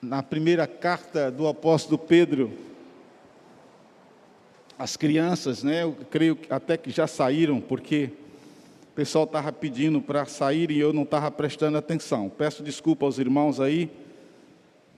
[0.00, 2.50] na primeira carta do apóstolo Pedro,
[4.78, 5.82] as crianças, né?
[5.82, 8.10] Eu creio até que já saíram, porque
[8.90, 12.30] o pessoal estava pedindo para sair e eu não estava prestando atenção.
[12.30, 13.90] Peço desculpa aos irmãos aí,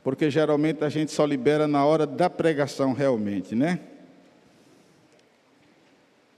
[0.05, 3.81] porque geralmente a gente só libera na hora da pregação realmente, né?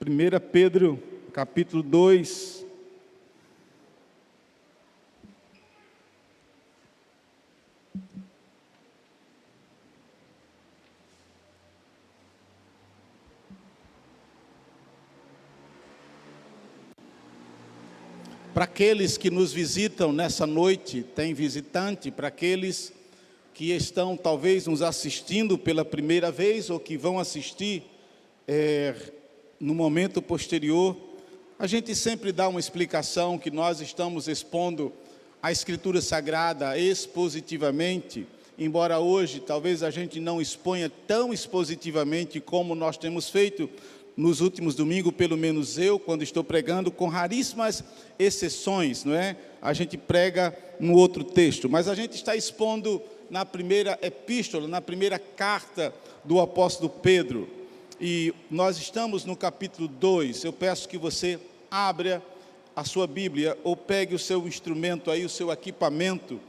[0.00, 0.98] 1 Pedro,
[1.32, 2.63] capítulo 2,
[18.54, 22.92] Para aqueles que nos visitam nessa noite, tem visitante, para aqueles
[23.52, 27.82] que estão talvez nos assistindo pela primeira vez ou que vão assistir
[28.46, 28.94] é,
[29.58, 30.96] no momento posterior,
[31.58, 34.92] a gente sempre dá uma explicação que nós estamos expondo
[35.42, 38.24] a Escritura Sagrada expositivamente,
[38.56, 43.68] embora hoje talvez a gente não exponha tão expositivamente como nós temos feito
[44.16, 47.82] nos últimos domingos, pelo menos eu, quando estou pregando, com raríssimas
[48.18, 49.36] exceções, não é?
[49.60, 54.80] A gente prega no outro texto, mas a gente está expondo na primeira epístola, na
[54.80, 55.92] primeira carta
[56.24, 57.48] do apóstolo Pedro.
[58.00, 60.44] E nós estamos no capítulo 2.
[60.44, 61.38] Eu peço que você
[61.70, 62.22] abra
[62.76, 66.40] a sua Bíblia ou pegue o seu instrumento aí, o seu equipamento,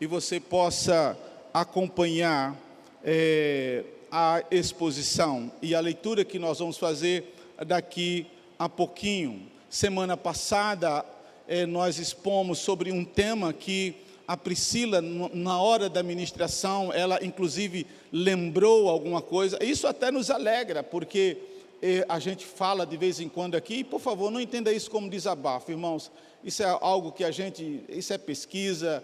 [0.00, 1.16] e você possa
[1.52, 2.58] acompanhar
[3.04, 3.84] é,
[4.16, 7.34] a exposição e a leitura que nós vamos fazer
[7.66, 8.24] daqui
[8.56, 9.42] a pouquinho.
[9.68, 11.04] Semana passada,
[11.48, 13.92] eh, nós expomos sobre um tema que
[14.24, 19.58] a Priscila, na hora da ministração, ela inclusive lembrou alguma coisa.
[19.60, 21.36] Isso até nos alegra, porque
[21.82, 24.92] eh, a gente fala de vez em quando aqui, e por favor, não entenda isso
[24.92, 26.12] como desabafo, irmãos.
[26.44, 29.02] Isso é algo que a gente, isso é pesquisa.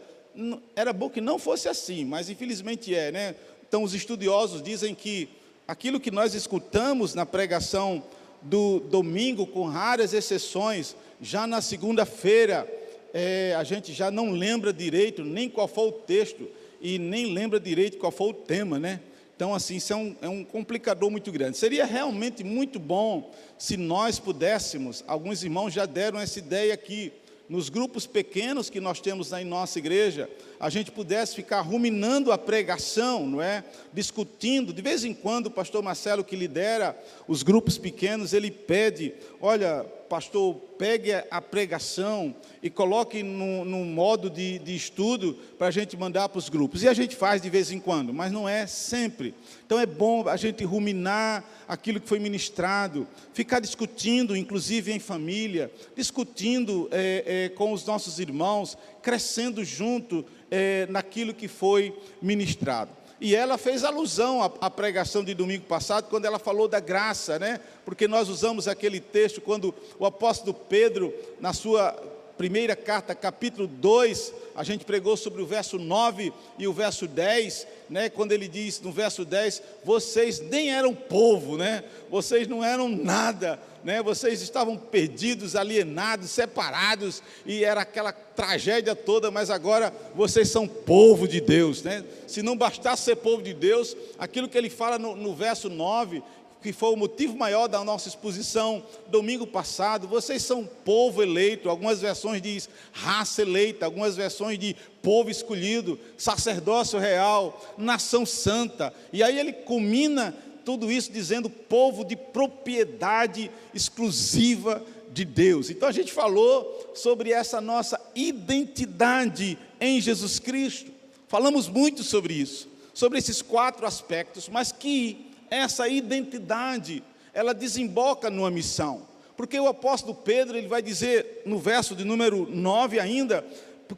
[0.77, 3.35] Era bom que não fosse assim, mas infelizmente é, né?
[3.71, 5.29] Então, os estudiosos dizem que
[5.69, 8.03] aquilo que nós escutamos na pregação
[8.43, 12.69] do domingo, com raras exceções, já na segunda-feira,
[13.15, 16.49] é, a gente já não lembra direito nem qual foi o texto
[16.81, 18.99] e nem lembra direito qual foi o tema, né?
[19.37, 21.57] Então, assim, isso é um, é um complicador muito grande.
[21.57, 27.13] Seria realmente muito bom se nós pudéssemos, alguns irmãos já deram essa ideia aqui,
[27.51, 30.31] nos grupos pequenos que nós temos na nossa igreja,
[30.61, 33.65] a gente pudesse ficar ruminando a pregação, não é?
[33.93, 36.97] Discutindo, de vez em quando o pastor Marcelo que lidera
[37.27, 44.29] os grupos pequenos, ele pede, olha, pastor, pegue a pregação e coloque no, no modo
[44.29, 46.83] de, de estudo para a gente mandar para os grupos.
[46.83, 49.33] E a gente faz de vez em quando, mas não é sempre.
[49.65, 55.71] Então é bom a gente ruminar aquilo que foi ministrado, ficar discutindo, inclusive em família,
[55.95, 63.00] discutindo é, é, com os nossos irmãos, crescendo junto é, naquilo que foi ministrado.
[63.21, 67.61] E ela fez alusão à, pregação de domingo passado, quando ela falou da graça, né?
[67.85, 71.95] Porque nós usamos aquele texto quando o apóstolo Pedro, na sua
[72.41, 77.67] primeira carta, capítulo 2, a gente pregou sobre o verso 9 e o verso 10,
[77.91, 78.09] né?
[78.09, 81.85] Quando ele diz no verso 10, vocês nem eram povo, né?
[82.11, 84.03] Vocês não eram nada, né?
[84.03, 91.29] Vocês estavam perdidos, alienados, separados e era aquela tragédia toda, mas agora vocês são povo
[91.29, 92.03] de Deus, né?
[92.27, 96.23] Se não bastasse ser povo de Deus, aquilo que ele fala no, no verso 9,
[96.63, 100.07] que foi o motivo maior da nossa exposição domingo passado.
[100.07, 106.99] Vocês são povo eleito, algumas versões diz raça eleita, algumas versões de povo escolhido, sacerdócio
[106.99, 108.93] real, nação santa.
[109.13, 115.71] E aí ele culmina tudo isso dizendo povo de propriedade exclusiva de Deus.
[115.71, 120.93] Então a gente falou sobre essa nossa identidade em Jesus Cristo.
[121.27, 127.03] Falamos muito sobre isso, sobre esses quatro aspectos, mas que essa identidade,
[127.35, 129.09] ela desemboca numa missão.
[129.37, 133.45] Porque o apóstolo Pedro, ele vai dizer no verso de número 9 ainda,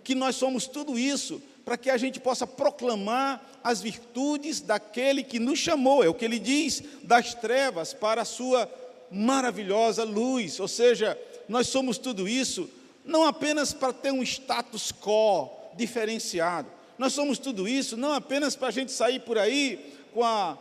[0.02, 5.38] que nós somos tudo isso para que a gente possa proclamar as virtudes daquele que
[5.38, 8.68] nos chamou, é o que ele diz, das trevas para a sua
[9.10, 10.58] maravilhosa luz.
[10.58, 11.18] Ou seja,
[11.48, 12.68] nós somos tudo isso
[13.04, 16.68] não apenas para ter um status quo diferenciado,
[16.98, 20.56] nós somos tudo isso não apenas para a gente sair por aí com a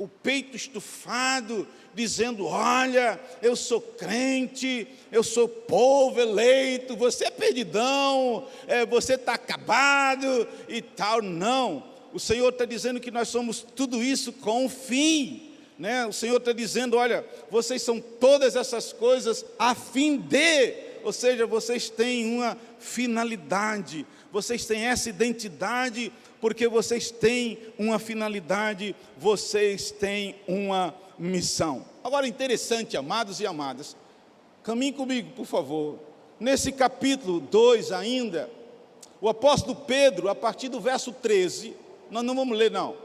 [0.00, 8.48] o peito estufado, dizendo: Olha, eu sou crente, eu sou povo eleito, você é perdidão,
[8.66, 11.20] é, você está acabado e tal.
[11.20, 15.50] Não, o Senhor está dizendo que nós somos tudo isso com um fim.
[15.78, 16.06] Né?
[16.06, 21.44] O Senhor está dizendo: Olha, vocês são todas essas coisas a fim de, ou seja,
[21.44, 30.34] vocês têm uma finalidade, vocês têm essa identidade porque vocês têm uma finalidade, vocês têm
[30.48, 31.84] uma missão.
[32.02, 33.96] Agora, interessante, amados e amadas,
[34.62, 35.98] caminhe comigo, por favor.
[36.38, 38.48] Nesse capítulo 2 ainda,
[39.20, 41.76] o apóstolo Pedro, a partir do verso 13,
[42.10, 42.96] nós não vamos ler, não.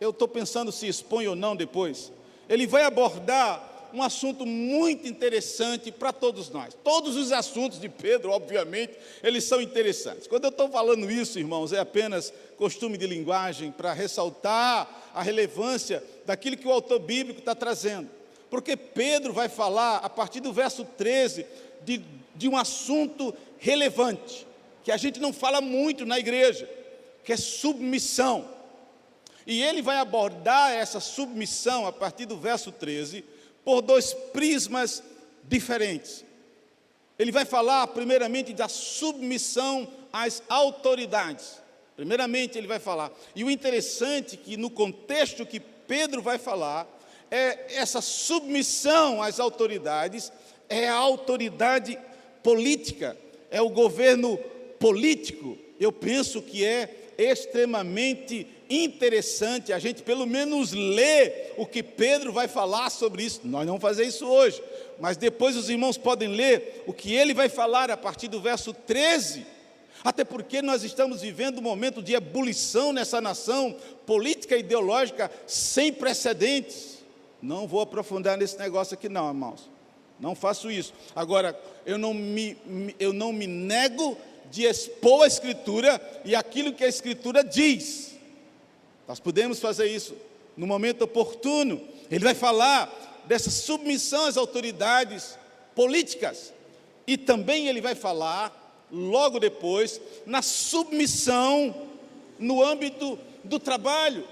[0.00, 2.12] Eu estou pensando se expõe ou não depois.
[2.48, 6.74] Ele vai abordar um assunto muito interessante para todos nós.
[6.84, 10.26] Todos os assuntos de Pedro, obviamente, eles são interessantes.
[10.26, 16.02] Quando eu estou falando isso, irmãos, é apenas costume de linguagem para ressaltar a relevância
[16.26, 18.08] daquilo que o autor bíblico está trazendo.
[18.48, 21.46] Porque Pedro vai falar, a partir do verso 13,
[21.82, 22.04] de,
[22.34, 24.46] de um assunto relevante,
[24.82, 26.68] que a gente não fala muito na igreja,
[27.24, 28.48] que é submissão.
[29.46, 33.24] E ele vai abordar essa submissão a partir do verso 13
[33.70, 35.00] por dois prismas
[35.44, 36.24] diferentes.
[37.16, 41.58] Ele vai falar, primeiramente, da submissão às autoridades.
[41.94, 43.12] Primeiramente, ele vai falar.
[43.32, 46.84] E o interessante é que, no contexto que Pedro vai falar,
[47.30, 50.32] é essa submissão às autoridades,
[50.68, 51.96] é a autoridade
[52.42, 53.16] política,
[53.52, 54.36] é o governo
[54.80, 55.56] político.
[55.78, 62.46] Eu penso que é extremamente interessante a gente pelo menos ler o que Pedro vai
[62.46, 63.40] falar sobre isso.
[63.44, 64.62] Nós não fazer isso hoje,
[65.00, 68.72] mas depois os irmãos podem ler o que ele vai falar a partir do verso
[68.72, 69.44] 13.
[70.04, 73.76] Até porque nós estamos vivendo um momento de ebulição nessa nação
[74.06, 77.00] política e ideológica sem precedentes.
[77.42, 79.68] Não vou aprofundar nesse negócio aqui não, irmãos.
[80.18, 80.92] Não faço isso.
[81.14, 82.56] Agora, eu não me,
[82.98, 84.16] eu não me nego
[84.50, 88.09] de expor a Escritura e aquilo que a Escritura diz.
[89.10, 90.14] Nós podemos fazer isso
[90.56, 91.80] no momento oportuno.
[92.08, 95.36] Ele vai falar dessa submissão às autoridades
[95.74, 96.52] políticas
[97.08, 101.88] e também ele vai falar logo depois na submissão
[102.38, 104.24] no âmbito do trabalho.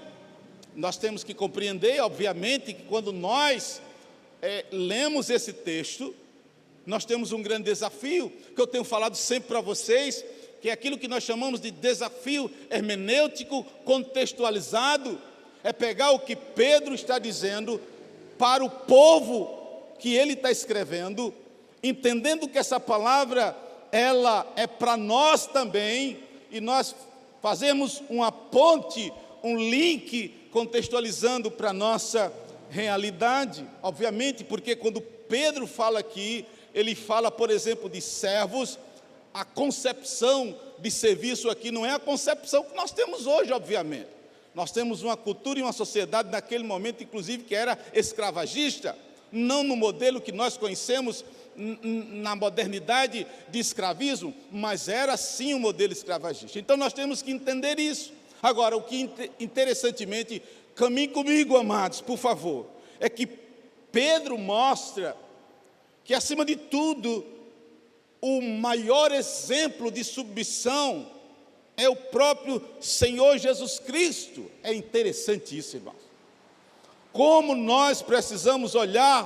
[0.73, 3.81] Nós temos que compreender, obviamente, que quando nós
[4.41, 6.15] é, lemos esse texto,
[6.85, 10.23] nós temos um grande desafio, que eu tenho falado sempre para vocês,
[10.61, 15.19] que é aquilo que nós chamamos de desafio hermenêutico contextualizado,
[15.63, 17.81] é pegar o que Pedro está dizendo
[18.37, 19.57] para o povo
[19.99, 21.33] que ele está escrevendo,
[21.83, 23.55] entendendo que essa palavra
[23.91, 26.19] ela é para nós também,
[26.51, 26.95] e nós
[27.41, 29.11] fazemos uma ponte,
[29.43, 32.31] um link contextualizando para a nossa
[32.69, 38.77] realidade, obviamente, porque quando Pedro fala aqui, ele fala, por exemplo, de servos,
[39.33, 44.07] a concepção de serviço aqui não é a concepção que nós temos hoje, obviamente.
[44.55, 48.97] Nós temos uma cultura e uma sociedade naquele momento, inclusive, que era escravagista,
[49.31, 51.23] não no modelo que nós conhecemos
[51.55, 56.57] na modernidade de escravismo, mas era sim um modelo escravagista.
[56.57, 58.13] Então nós temos que entender isso.
[58.41, 59.09] Agora, o que
[59.39, 60.41] interessantemente,
[60.73, 62.65] caminhe comigo, amados, por favor,
[62.99, 63.27] é que
[63.91, 65.15] Pedro mostra
[66.05, 67.25] que, acima de tudo,
[68.21, 71.09] o maior exemplo de submissão
[71.77, 74.51] é o próprio Senhor Jesus Cristo.
[74.61, 76.09] É interessante isso, irmãos.
[77.13, 79.25] Como nós precisamos olhar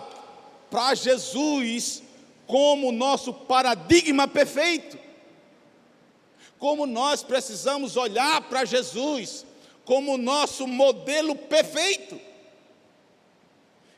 [0.69, 2.04] para Jesus
[2.45, 4.98] como nosso paradigma perfeito.
[6.60, 9.45] Como nós precisamos olhar para Jesus
[9.86, 12.19] como nosso modelo perfeito.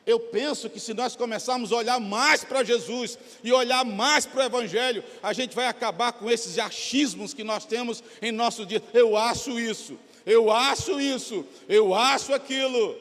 [0.06, 4.40] Eu penso que se nós começarmos a olhar mais para Jesus e olhar mais para
[4.40, 8.80] o Evangelho, a gente vai acabar com esses achismos que nós temos em nosso dia.
[8.94, 12.96] Eu acho isso, eu acho isso, eu acho aquilo.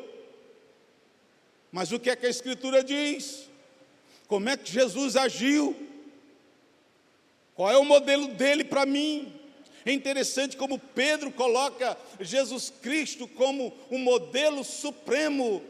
[1.72, 3.48] Mas o que é que a Escritura diz?
[4.28, 5.76] Como é que Jesus agiu?
[7.54, 9.32] Qual é o modelo dele para mim?
[9.86, 15.62] É interessante como Pedro coloca Jesus Cristo como um modelo supremo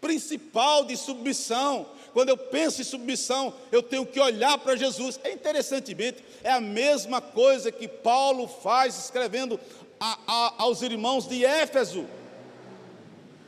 [0.00, 1.86] principal de submissão.
[2.12, 5.20] Quando eu penso em submissão, eu tenho que olhar para Jesus.
[5.22, 9.60] É interessantemente, é a mesma coisa que Paulo faz escrevendo
[9.98, 12.06] a, a, aos irmãos de Éfeso.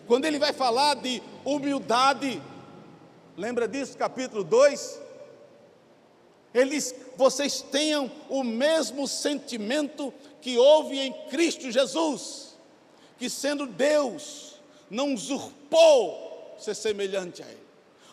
[0.06, 2.40] Quando ele vai falar de humildade,
[3.36, 5.00] lembra disso, capítulo 2?
[6.54, 12.56] Eles, vocês tenham o mesmo sentimento que houve em Cristo Jesus,
[13.18, 14.56] que sendo Deus,
[14.90, 16.31] não usurpou
[16.62, 17.62] ser semelhante a Ele.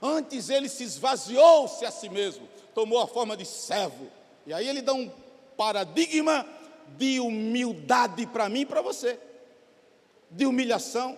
[0.02, 4.08] Antes ele se esvaziou-se a si mesmo, tomou a forma de servo.
[4.48, 5.12] E aí ele dá um
[5.58, 6.46] paradigma
[6.98, 9.20] de humildade para mim e para você,
[10.32, 11.18] de humilhação.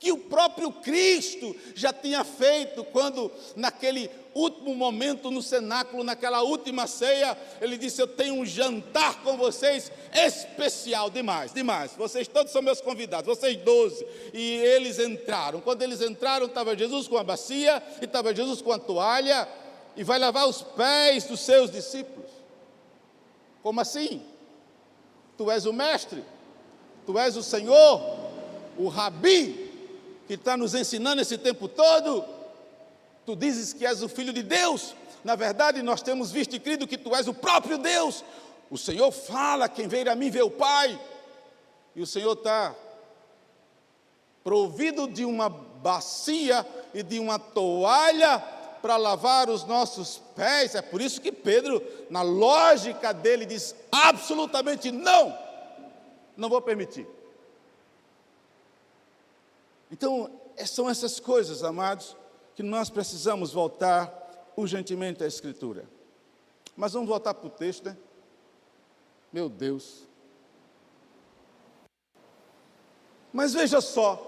[0.00, 6.86] Que o próprio Cristo já tinha feito quando, naquele último momento no cenáculo, naquela última
[6.86, 11.92] ceia, ele disse: Eu tenho um jantar com vocês especial, demais, demais.
[11.96, 14.06] Vocês todos são meus convidados, vocês doze.
[14.32, 15.60] E eles entraram.
[15.60, 19.48] Quando eles entraram, estava Jesus com a bacia, e estava Jesus com a toalha,
[19.96, 22.30] e vai lavar os pés dos seus discípulos.
[23.62, 24.22] Como assim?
[25.36, 26.24] Tu és o mestre,
[27.06, 28.00] tu és o Senhor,
[28.76, 29.67] o Rabi,
[30.28, 32.22] que está nos ensinando esse tempo todo.
[33.24, 34.94] Tu dizes que és o Filho de Deus.
[35.24, 38.22] Na verdade, nós temos visto e crido que tu és o próprio Deus.
[38.70, 41.00] O Senhor fala: quem veio a mim vê o Pai.
[41.96, 42.74] E o Senhor está
[44.44, 48.38] provido de uma bacia e de uma toalha
[48.82, 50.74] para lavar os nossos pés.
[50.74, 55.36] É por isso que Pedro, na lógica dele, diz absolutamente não,
[56.36, 57.06] não vou permitir.
[59.90, 62.16] Então, é, são essas coisas, amados,
[62.54, 65.84] que nós precisamos voltar urgentemente à Escritura.
[66.76, 67.96] Mas vamos voltar para o texto, né?
[69.32, 70.08] Meu Deus.
[73.32, 74.24] Mas veja só,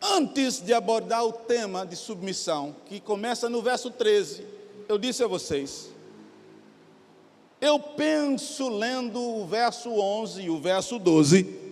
[0.00, 4.46] antes de abordar o tema de submissão, que começa no verso 13,
[4.88, 5.90] eu disse a vocês,
[7.60, 11.63] eu penso lendo o verso 11 e o verso 12,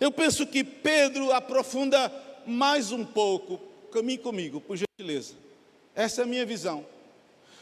[0.00, 2.10] eu penso que Pedro aprofunda
[2.46, 3.60] mais um pouco.
[3.92, 5.34] Caminhe comigo, por gentileza.
[5.94, 6.86] Essa é a minha visão.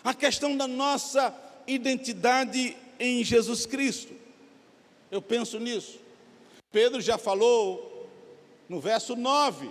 [0.05, 1.35] A questão da nossa
[1.67, 4.15] identidade em Jesus Cristo.
[5.11, 5.99] Eu penso nisso.
[6.71, 8.09] Pedro já falou
[8.69, 9.71] no verso 9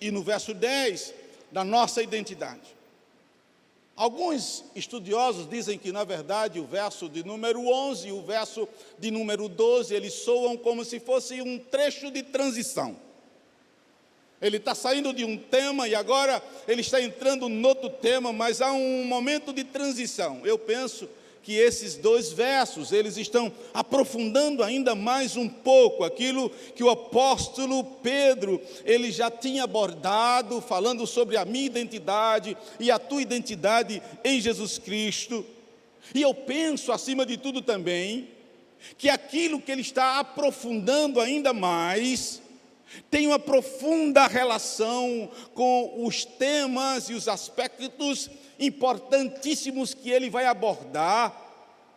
[0.00, 1.14] e no verso 10
[1.50, 2.77] da nossa identidade.
[3.98, 9.10] Alguns estudiosos dizem que, na verdade, o verso de número 11 e o verso de
[9.10, 12.96] número 12, eles soam como se fosse um trecho de transição.
[14.40, 18.62] Ele está saindo de um tema e agora ele está entrando no outro tema, mas
[18.62, 20.46] há um momento de transição.
[20.46, 21.08] Eu penso
[21.48, 27.82] que esses dois versos, eles estão aprofundando ainda mais um pouco aquilo que o apóstolo
[28.02, 34.38] Pedro, ele já tinha abordado, falando sobre a minha identidade e a tua identidade em
[34.38, 35.42] Jesus Cristo.
[36.14, 38.28] E eu penso, acima de tudo também,
[38.98, 42.42] que aquilo que ele está aprofundando ainda mais,
[43.10, 48.28] tem uma profunda relação com os temas e os aspectos
[48.58, 51.34] importantíssimos que ele vai abordar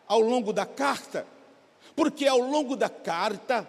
[0.08, 1.25] ao longo da carta,
[1.96, 3.68] porque ao longo da carta,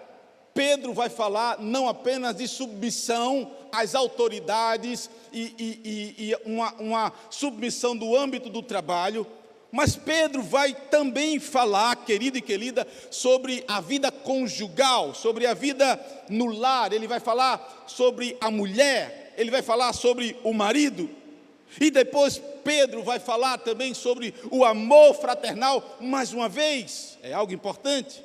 [0.55, 7.13] Pedro vai falar não apenas de submissão às autoridades e, e, e, e uma, uma
[7.31, 9.27] submissão do âmbito do trabalho,
[9.71, 15.99] mas Pedro vai também falar, querido e querida, sobre a vida conjugal, sobre a vida
[16.29, 21.09] no lar, ele vai falar sobre a mulher, ele vai falar sobre o marido,
[21.81, 27.53] e depois Pedro vai falar também sobre o amor fraternal, mais uma vez, é algo
[27.53, 28.23] importante.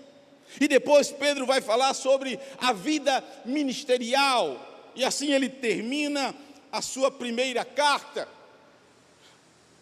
[0.59, 4.57] E depois Pedro vai falar sobre a vida ministerial,
[4.95, 6.33] e assim ele termina
[6.71, 8.36] a sua primeira carta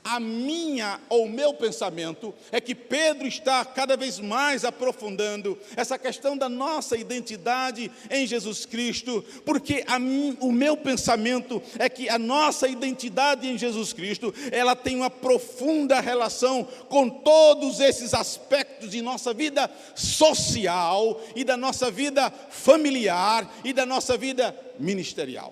[0.05, 6.37] a minha ou meu pensamento é que Pedro está cada vez mais aprofundando essa questão
[6.37, 12.67] da nossa identidade em Jesus Cristo, porque mim, o meu pensamento é que a nossa
[12.67, 19.33] identidade em Jesus Cristo, ela tem uma profunda relação com todos esses aspectos de nossa
[19.33, 25.51] vida social e da nossa vida familiar e da nossa vida ministerial.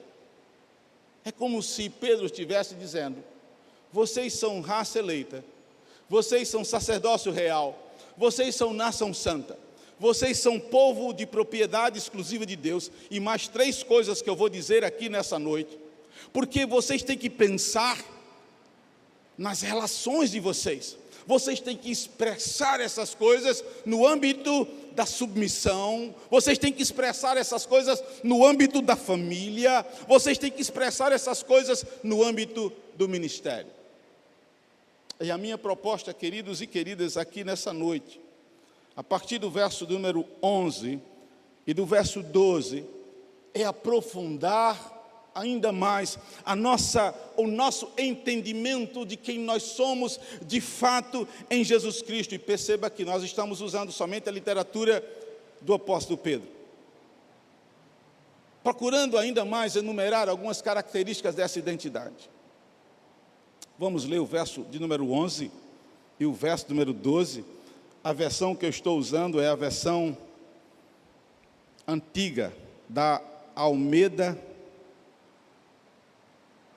[1.26, 3.33] É como se Pedro estivesse dizendo:
[3.94, 5.46] vocês são raça eleita,
[6.10, 9.58] vocês são sacerdócio real, vocês são nação santa,
[10.00, 14.50] vocês são povo de propriedade exclusiva de Deus, e mais três coisas que eu vou
[14.50, 15.78] dizer aqui nessa noite,
[16.34, 18.04] porque vocês têm que pensar
[19.38, 20.98] nas relações de vocês,
[21.28, 27.64] vocês têm que expressar essas coisas no âmbito da submissão, vocês têm que expressar essas
[27.64, 33.83] coisas no âmbito da família, vocês têm que expressar essas coisas no âmbito do ministério.
[35.24, 38.20] E a minha proposta, queridos e queridas, aqui nessa noite,
[38.94, 41.00] a partir do verso número 11
[41.66, 42.84] e do verso 12,
[43.54, 51.26] é aprofundar ainda mais a nossa, o nosso entendimento de quem nós somos de fato
[51.50, 52.36] em Jesus Cristo.
[52.36, 55.02] E perceba que nós estamos usando somente a literatura
[55.62, 56.50] do apóstolo Pedro.
[58.62, 62.30] Procurando ainda mais enumerar algumas características dessa identidade.
[63.78, 65.52] Vamos ler o verso de número 11
[66.20, 67.44] e o verso número 12.
[68.04, 70.16] A versão que eu estou usando é a versão
[71.88, 72.54] antiga
[72.88, 73.20] da
[73.56, 74.40] Almeida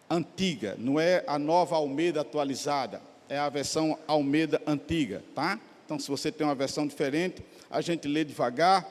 [0.08, 5.60] antiga, não é a nova Almeida atualizada, é a versão Almeida antiga, tá?
[5.84, 8.86] Então, se você tem uma versão diferente, a gente lê devagar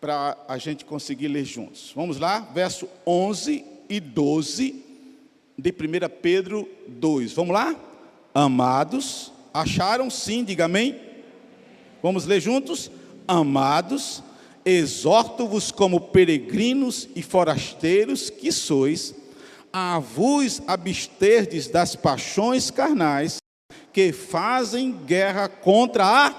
[0.00, 1.92] para a gente conseguir ler juntos.
[1.94, 4.83] Vamos lá, verso 11 e 12
[5.56, 5.74] de 1
[6.20, 7.32] Pedro 2.
[7.32, 7.74] Vamos lá?
[8.34, 10.98] Amados, acharam sim, diga amém.
[12.02, 12.90] Vamos ler juntos?
[13.26, 14.22] Amados,
[14.64, 19.14] exorto-vos como peregrinos e forasteiros que sois,
[19.72, 23.38] a vos absterdes das paixões carnais
[23.92, 26.34] que fazem guerra contra a.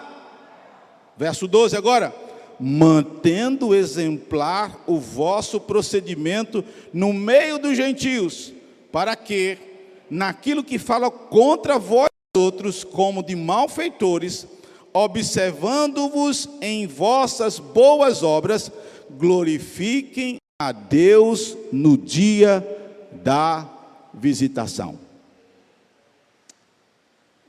[1.17, 2.13] Verso 12 agora.
[2.60, 8.53] Mantendo exemplar o vosso procedimento no meio dos gentios,
[8.95, 9.57] para que,
[10.09, 14.47] naquilo que fala contra vós outros, como de malfeitores,
[14.93, 18.71] observando-vos em vossas boas obras,
[19.11, 22.65] glorifiquem a Deus no dia
[23.21, 23.69] da
[24.13, 24.97] visitação.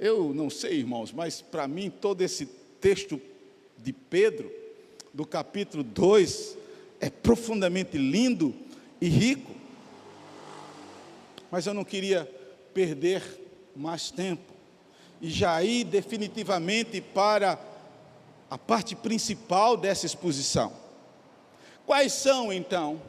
[0.00, 2.46] Eu não sei, irmãos, mas para mim todo esse
[2.80, 3.20] texto
[3.78, 4.50] de Pedro,
[5.14, 6.58] do capítulo 2,
[6.98, 8.52] é profundamente lindo
[9.00, 9.55] e rico.
[11.56, 12.30] Mas eu não queria
[12.74, 13.22] perder
[13.74, 14.52] mais tempo
[15.22, 17.58] e já ir definitivamente para
[18.50, 20.70] a parte principal dessa exposição.
[21.86, 23.00] Quais são, então,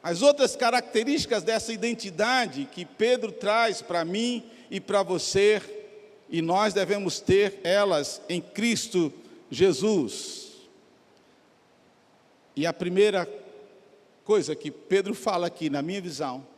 [0.00, 5.60] as outras características dessa identidade que Pedro traz para mim e para você,
[6.30, 9.12] e nós devemos ter elas em Cristo
[9.50, 10.52] Jesus.
[12.54, 13.28] E a primeira
[14.24, 16.53] coisa que Pedro fala aqui, na minha visão,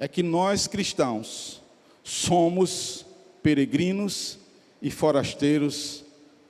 [0.00, 1.60] é que nós cristãos
[2.02, 3.04] somos
[3.42, 4.38] peregrinos
[4.80, 6.02] e forasteiros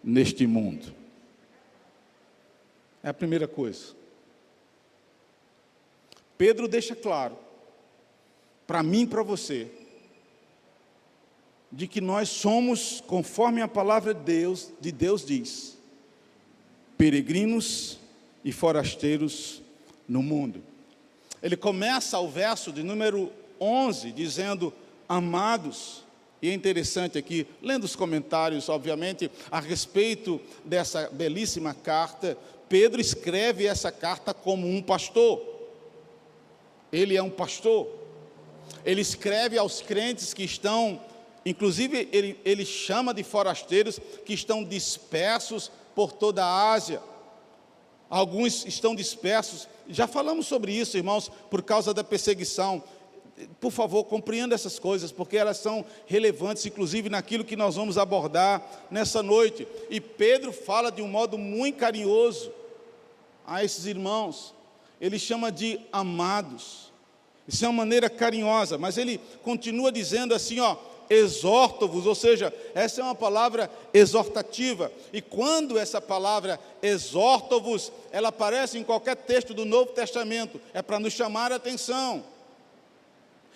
[0.04, 0.94] neste mundo.
[3.02, 3.86] É a primeira coisa.
[6.38, 7.36] Pedro deixa claro,
[8.68, 9.68] para mim e para você,
[11.72, 15.76] de que nós somos, conforme a palavra de Deus, de Deus diz,
[16.96, 17.98] peregrinos
[18.44, 19.60] e forasteiros
[20.08, 20.62] no mundo.
[21.42, 24.72] Ele começa o verso de número 11 dizendo:
[25.08, 26.04] Amados,
[26.40, 32.36] e é interessante aqui, lendo os comentários, obviamente, a respeito dessa belíssima carta,
[32.68, 35.50] Pedro escreve essa carta como um pastor
[36.92, 37.88] ele é um pastor.
[38.84, 41.00] Ele escreve aos crentes que estão,
[41.44, 47.00] inclusive ele, ele chama de forasteiros que estão dispersos por toda a Ásia.
[48.08, 52.82] Alguns estão dispersos, já falamos sobre isso, irmãos, por causa da perseguição.
[53.60, 58.62] Por favor, compreenda essas coisas, porque elas são relevantes, inclusive naquilo que nós vamos abordar
[58.90, 59.66] nessa noite.
[59.88, 62.52] E Pedro fala de um modo muito carinhoso
[63.46, 64.54] a esses irmãos
[65.00, 66.92] ele chama de amados.
[67.48, 70.76] Isso é uma maneira carinhosa, mas ele continua dizendo assim, ó,
[71.08, 74.92] exorto-vos, ou seja, essa é uma palavra exortativa.
[75.12, 81.00] E quando essa palavra exorto-vos, ela aparece em qualquer texto do Novo Testamento, é para
[81.00, 82.22] nos chamar a atenção.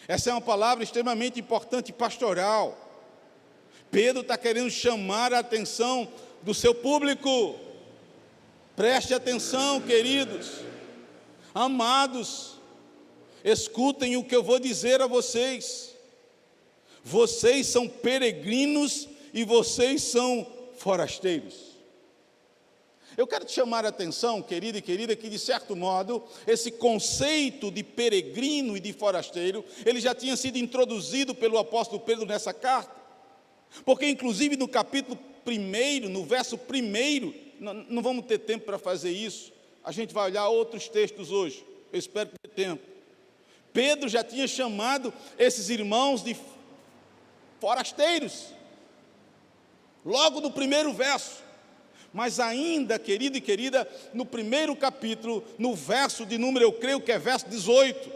[0.06, 2.78] Essa é uma palavra extremamente importante pastoral.
[3.90, 6.10] Pedro está querendo chamar a atenção
[6.42, 7.58] do seu público.
[8.76, 10.50] Preste atenção, queridos.
[11.54, 12.54] Amados,
[13.44, 15.94] escutem o que eu vou dizer a vocês.
[17.02, 21.73] Vocês são peregrinos e vocês são forasteiros.
[23.16, 27.70] Eu quero te chamar a atenção, querido e querida, que de certo modo, esse conceito
[27.70, 32.94] de peregrino e de forasteiro, ele já tinha sido introduzido pelo apóstolo Pedro nessa carta.
[33.84, 39.10] Porque, inclusive, no capítulo 1, no verso 1, não, não vamos ter tempo para fazer
[39.10, 39.52] isso,
[39.84, 41.64] a gente vai olhar outros textos hoje.
[41.92, 42.82] Eu espero ter tempo.
[43.72, 46.36] Pedro já tinha chamado esses irmãos de
[47.60, 48.46] forasteiros.
[50.04, 51.43] Logo no primeiro verso.
[52.14, 57.10] Mas ainda, querido e querida, no primeiro capítulo, no verso de número, eu creio que
[57.10, 58.08] é verso 18,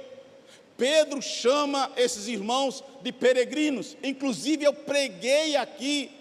[0.77, 3.97] Pedro chama esses irmãos de peregrinos.
[4.01, 6.13] Inclusive eu preguei aqui,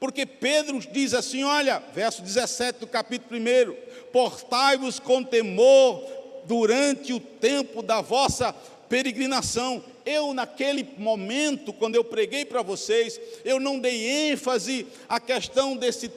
[0.00, 3.74] porque Pedro diz assim: olha, verso 17 do capítulo 1:
[4.10, 6.02] portai-vos com temor
[6.46, 8.54] durante o tempo da vossa
[8.88, 9.84] peregrinação.
[10.06, 16.10] Eu, naquele momento, quando eu preguei para vocês, eu não dei ênfase à questão desse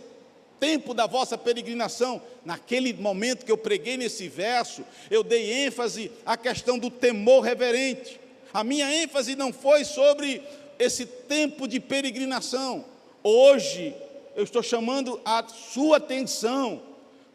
[0.60, 2.22] tempo da vossa peregrinação.
[2.46, 8.20] Naquele momento que eu preguei nesse verso, eu dei ênfase à questão do temor reverente.
[8.54, 10.42] A minha ênfase não foi sobre
[10.80, 12.86] esse tempo de peregrinação.
[13.24, 13.94] Hoje,
[14.36, 16.82] eu estou chamando a sua atenção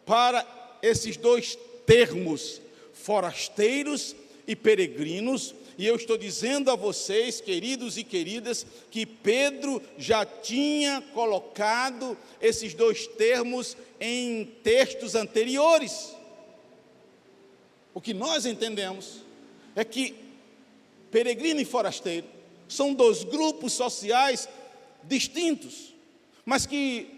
[0.06, 0.46] para
[0.80, 2.61] esses dois termos,
[2.92, 4.14] forasteiros
[4.46, 11.02] e peregrinos, e eu estou dizendo a vocês, queridos e queridas, que Pedro já tinha
[11.14, 16.14] colocado esses dois termos em textos anteriores.
[17.94, 19.22] O que nós entendemos
[19.74, 20.14] é que
[21.11, 22.26] peregrino e forasteiro
[22.68, 24.48] são dois grupos sociais
[25.04, 25.94] distintos,
[26.44, 27.08] mas que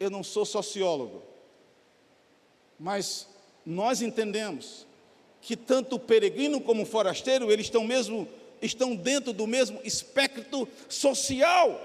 [0.00, 1.22] eu não sou sociólogo,
[2.78, 3.28] mas
[3.64, 4.86] nós entendemos
[5.44, 8.26] que tanto o peregrino como o forasteiro, eles estão mesmo
[8.62, 11.78] estão dentro do mesmo espectro social.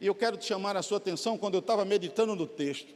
[0.00, 2.92] E eu quero te chamar a sua atenção quando eu estava meditando no texto.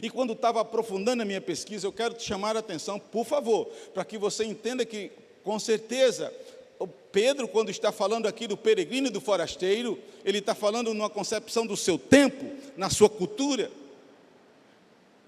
[0.00, 3.66] E quando estava aprofundando a minha pesquisa, eu quero te chamar a atenção, por favor,
[3.92, 5.10] para que você entenda que,
[5.42, 6.32] com certeza,
[7.10, 11.66] Pedro, quando está falando aqui do peregrino e do forasteiro, ele está falando numa concepção
[11.66, 12.44] do seu tempo,
[12.76, 13.68] na sua cultura.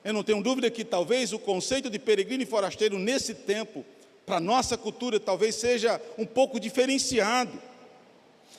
[0.04, 3.84] Eu não tenho dúvida que talvez o conceito de peregrino e forasteiro nesse tempo,
[4.24, 7.60] para nossa cultura, talvez seja um pouco diferenciado.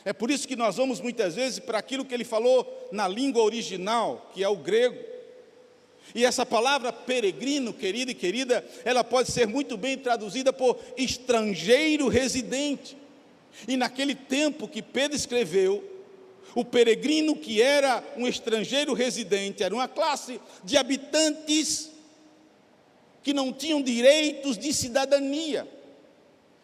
[0.04, 3.44] É por isso que nós vamos muitas vezes para aquilo que ele falou na língua
[3.44, 4.98] original, que é o grego.
[6.16, 12.08] E essa palavra peregrino, querido e querida, ela pode ser muito bem traduzida por estrangeiro
[12.08, 12.98] residente.
[13.68, 15.84] E naquele tempo que Pedro escreveu,
[16.56, 21.92] o peregrino, que era um estrangeiro residente, era uma classe de habitantes
[23.22, 25.68] que não tinham direitos de cidadania.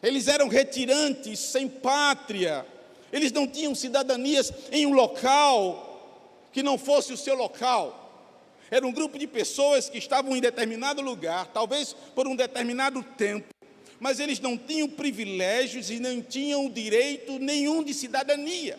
[0.02, 2.66] Eles eram retirantes, sem pátria.
[3.12, 5.86] Eles não tinham cidadanias em um local
[6.52, 8.02] que não fosse o seu local.
[8.70, 13.54] Era um grupo de pessoas que estavam em determinado lugar, talvez por um determinado tempo,
[14.00, 18.78] mas eles não tinham privilégios e não tinham direito nenhum de cidadania.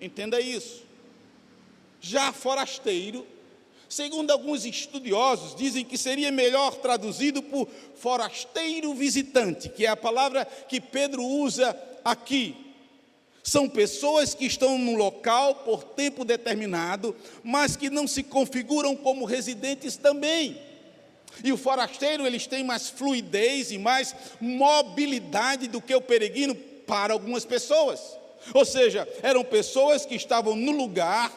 [0.00, 0.84] Entenda isso.
[2.00, 3.26] Já forasteiro,
[3.88, 10.44] segundo alguns estudiosos, dizem que seria melhor traduzido por forasteiro visitante, que é a palavra
[10.44, 12.54] que Pedro usa aqui.
[13.42, 19.24] São pessoas que estão num local por tempo determinado, mas que não se configuram como
[19.24, 20.60] residentes também.
[21.44, 27.12] E o forasteiro, eles têm mais fluidez e mais mobilidade do que o peregrino para
[27.12, 28.15] algumas pessoas.
[28.54, 31.32] Ou seja, eram pessoas que estavam no lugar,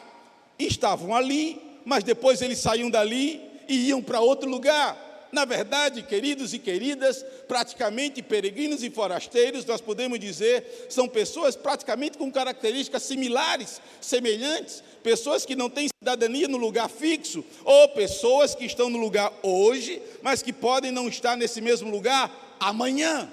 [0.58, 5.08] estavam ali, mas depois eles saíam dali e iam para outro lugar.
[5.32, 12.18] Na verdade, queridos e queridas, praticamente peregrinos e forasteiros, nós podemos dizer, são pessoas praticamente
[12.18, 18.64] com características similares, semelhantes, pessoas que não têm cidadania no lugar fixo, ou pessoas que
[18.64, 23.30] estão no lugar hoje, mas que podem não estar nesse mesmo lugar amanhã.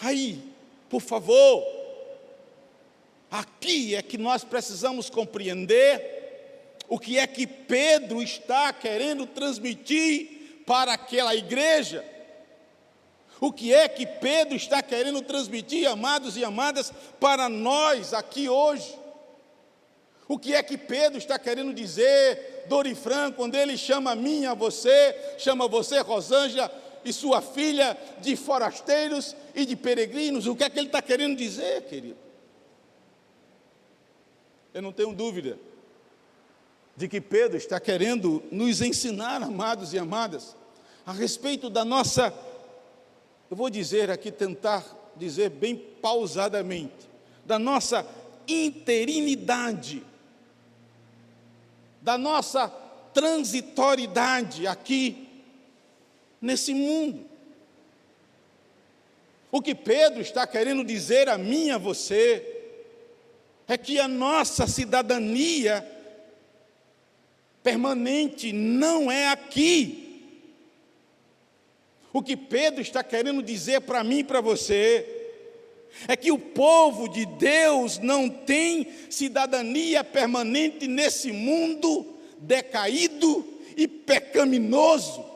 [0.00, 0.40] Aí,
[0.88, 1.66] por favor,
[3.30, 6.18] aqui é que nós precisamos compreender
[6.88, 12.04] o que é que Pedro está querendo transmitir para aquela igreja.
[13.40, 18.96] O que é que Pedro está querendo transmitir, amados e amadas, para nós aqui hoje?
[20.26, 24.54] O que é que Pedro está querendo dizer, Dorifran, quando ele chama a mim, a
[24.54, 26.70] você, chama você, Rosângela,
[27.04, 30.46] e sua filha de forasteiros e de peregrinos.
[30.46, 32.16] O que é que ele está querendo dizer, querido?
[34.72, 35.58] Eu não tenho dúvida
[36.96, 40.56] de que Pedro está querendo nos ensinar, amados e amadas,
[41.06, 42.34] a respeito da nossa,
[43.50, 44.84] eu vou dizer aqui, tentar
[45.16, 47.08] dizer bem pausadamente,
[47.44, 48.06] da nossa
[48.46, 50.04] interinidade,
[52.02, 52.68] da nossa
[53.14, 55.27] transitoriedade aqui
[56.40, 57.24] nesse mundo.
[59.50, 62.56] O que Pedro está querendo dizer a mim e a você
[63.66, 65.86] é que a nossa cidadania
[67.62, 70.22] permanente não é aqui.
[72.12, 75.18] O que Pedro está querendo dizer para mim e para você
[76.06, 82.06] é que o povo de Deus não tem cidadania permanente nesse mundo
[82.38, 83.46] decaído
[83.76, 85.27] e pecaminoso.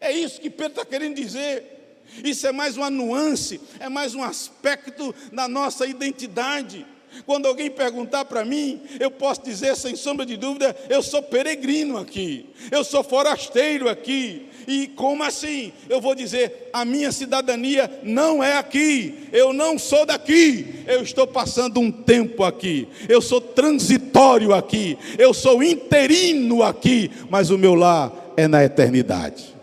[0.00, 1.76] É isso que Pedro está querendo dizer.
[2.22, 6.86] Isso é mais uma nuance, é mais um aspecto da nossa identidade.
[7.24, 11.96] Quando alguém perguntar para mim, eu posso dizer sem sombra de dúvida: eu sou peregrino
[11.96, 14.48] aqui, eu sou forasteiro aqui.
[14.68, 15.72] E como assim?
[15.88, 21.26] Eu vou dizer: a minha cidadania não é aqui, eu não sou daqui, eu estou
[21.26, 27.74] passando um tempo aqui, eu sou transitório aqui, eu sou interino aqui, mas o meu
[27.74, 29.55] lar é na eternidade.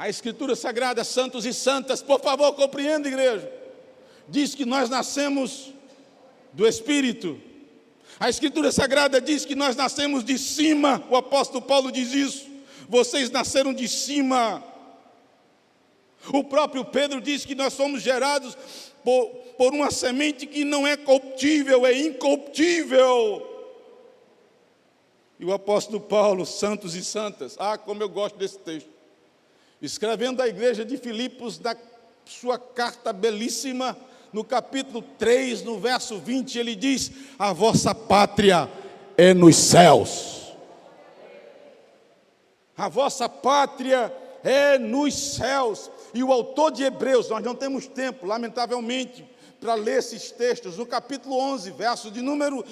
[0.00, 3.52] A Escritura Sagrada, santos e santas, por favor, compreenda, igreja.
[4.26, 5.74] Diz que nós nascemos
[6.54, 7.38] do Espírito.
[8.18, 12.46] A Escritura Sagrada diz que nós nascemos de cima, o apóstolo Paulo diz isso.
[12.88, 14.64] Vocês nasceram de cima.
[16.32, 18.56] O próprio Pedro diz que nós somos gerados
[19.04, 19.26] por,
[19.58, 23.46] por uma semente que não é corruptível, é incorruptível.
[25.38, 28.99] E o apóstolo Paulo, santos e santas, ah, como eu gosto desse texto,
[29.80, 31.76] escrevendo à igreja de Filipos, da
[32.24, 33.96] sua carta belíssima,
[34.32, 38.70] no capítulo 3, no verso 20, ele diz: A vossa pátria
[39.16, 40.52] é nos céus.
[42.76, 44.12] A vossa pátria
[44.42, 45.90] é nos céus.
[46.14, 49.28] E o autor de Hebreus, nós não temos tempo, lamentavelmente,
[49.60, 50.78] para ler esses textos.
[50.78, 52.64] No capítulo 11, verso de número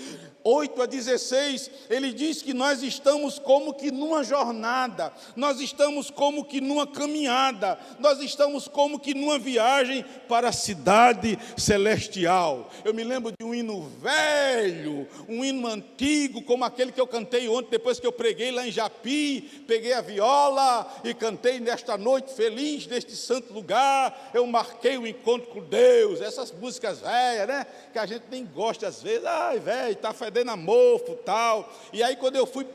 [0.44, 6.44] 8 a 16, ele diz que nós estamos como que numa jornada, nós estamos como
[6.44, 12.70] que numa caminhada, nós estamos como que numa viagem para a cidade celestial.
[12.84, 17.48] Eu me lembro de um hino velho, um hino antigo, como aquele que eu cantei
[17.48, 22.32] ontem, depois que eu preguei lá em Japi, peguei a viola e cantei nesta noite
[22.32, 27.66] feliz, neste santo lugar, eu marquei o encontro com Deus, essas músicas velhas, né?
[27.92, 31.72] Que a gente nem gosta às vezes, ai, velho, está fedendo fedendo a mofo tal.
[31.90, 32.66] E aí, quando eu fui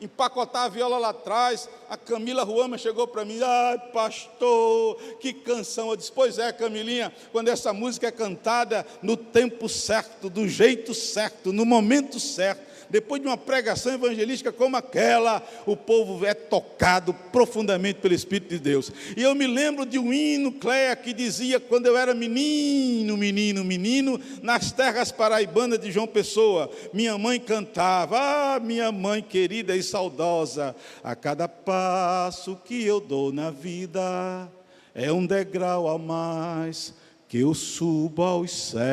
[0.00, 5.90] empacotar a viola lá atrás, a Camila Ruama chegou para mim, ai pastor, que canção.
[5.90, 10.92] Eu disse, pois é, Camilinha, quando essa música é cantada no tempo certo, do jeito
[10.92, 17.12] certo, no momento certo, depois de uma pregação evangelística como aquela, o povo é tocado
[17.12, 18.92] profundamente pelo Espírito de Deus.
[19.16, 23.64] E eu me lembro de um hino, Cléia, que dizia, quando eu era menino, menino,
[23.64, 29.82] menino, nas terras paraibanas de João Pessoa, minha mãe cantava, ah, minha mãe querida e
[29.82, 34.50] saudosa, a cada passo que eu dou na vida,
[34.94, 36.94] é um degrau a mais
[37.28, 38.86] que eu subo aos céus.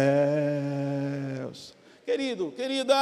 [2.06, 2.96] Querido, querida,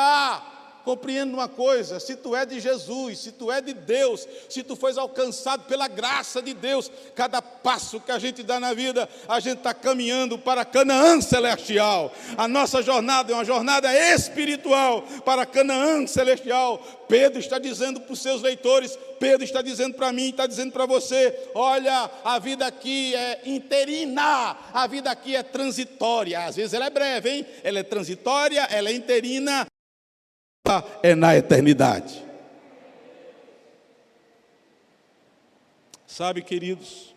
[0.84, 4.76] compreenda uma coisa: se tu é de Jesus, se tu é de Deus, se tu
[4.76, 9.40] fores alcançado pela graça de Deus, cada passo que a gente dá na vida, a
[9.40, 12.12] gente está caminhando para Canaã celestial.
[12.38, 16.82] A nossa jornada é uma jornada espiritual para Canaã celestial.
[17.08, 20.86] Pedro está dizendo para os seus leitores, Pedro está dizendo para mim, está dizendo para
[20.86, 26.46] você: olha, a vida aqui é interina, a vida aqui é transitória.
[26.46, 27.46] Às vezes ela é breve, hein?
[27.64, 29.68] Ela é transitória, ela é interina,
[31.02, 32.24] é na eternidade.
[36.06, 37.16] Sabe, queridos,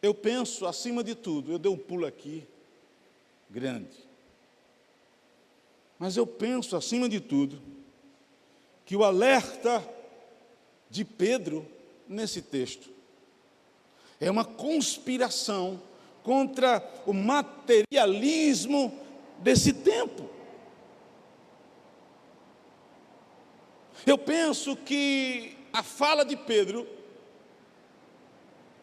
[0.00, 2.46] eu penso acima de tudo, eu dei um pulo aqui,
[3.50, 3.96] grande,
[5.98, 7.60] mas eu penso acima de tudo,
[8.86, 9.82] que o alerta
[10.90, 11.66] de Pedro
[12.06, 12.90] nesse texto
[14.20, 15.80] é uma conspiração
[16.22, 18.96] contra o materialismo
[19.40, 20.33] desse tempo.
[24.06, 26.86] Eu penso que a fala de Pedro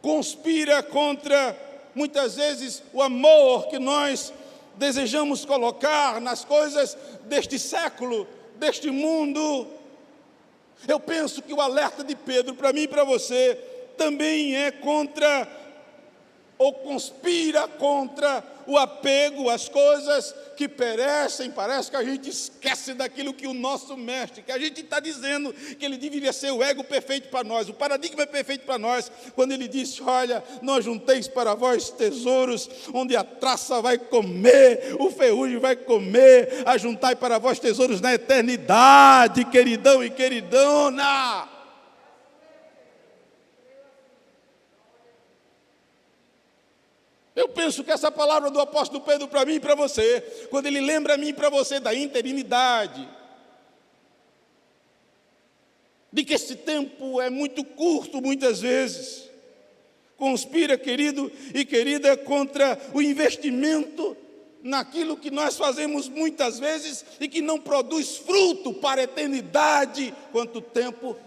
[0.02, 1.56] conspira contra,
[1.94, 4.34] muitas vezes, o amor que nós
[4.76, 9.68] desejamos colocar nas coisas deste século, deste mundo.
[10.88, 13.56] Eu penso que o alerta de Pedro, para mim e para você,
[13.96, 15.48] também é contra,
[16.58, 23.34] ou conspira contra o apego às coisas que perecem, parece que a gente esquece daquilo
[23.34, 26.82] que o nosso mestre, que a gente está dizendo que ele deveria ser o ego
[26.82, 31.54] perfeito para nós, o paradigma perfeito para nós, quando ele disse: Olha, não junteis para
[31.54, 38.00] vós tesouros onde a traça vai comer, o ferrugem vai comer, ajuntai para vós tesouros
[38.00, 41.51] na eternidade, queridão e queridona.
[47.42, 50.80] Eu penso que essa palavra do apóstolo Pedro para mim e para você, quando ele
[50.80, 53.10] lembra a mim e para você da interinidade,
[56.14, 59.28] de que esse tempo é muito curto muitas vezes,
[60.18, 64.16] conspira, querido e querida, contra o investimento
[64.62, 70.62] naquilo que nós fazemos muitas vezes e que não produz fruto para a eternidade, quanto
[70.62, 71.18] tempo,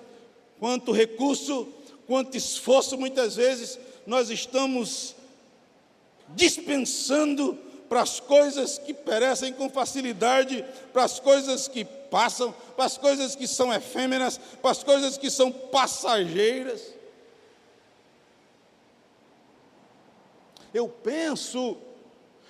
[0.60, 1.66] quanto recurso,
[2.06, 5.13] quanto esforço muitas vezes nós estamos
[6.28, 7.58] dispensando
[7.88, 13.34] para as coisas que perecem com facilidade, para as coisas que passam, para as coisas
[13.36, 16.94] que são efêmeras, para as coisas que são passageiras.
[20.72, 21.76] Eu penso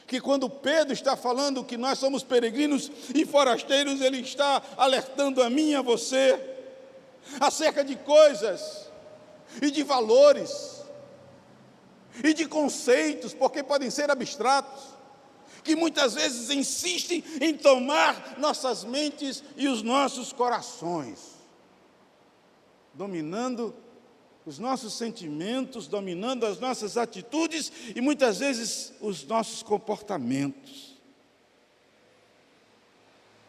[0.07, 5.51] que quando Pedro está falando que nós somos peregrinos e forasteiros, ele está alertando a
[5.51, 6.39] mim e a você
[7.41, 8.91] acerca de coisas
[9.61, 10.74] e de valores
[12.23, 14.83] e de conceitos, porque podem ser abstratos,
[15.63, 21.19] que muitas vezes insistem em tomar nossas mentes e os nossos corações,
[22.93, 23.75] dominando
[24.47, 30.95] os nossos sentimentos, dominando as nossas atitudes e muitas vezes os nossos comportamentos.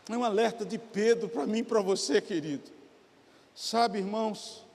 [0.10, 2.72] É um alerta de Pedro para mim e para você, querido.
[3.54, 4.66] Sabe, irmãos,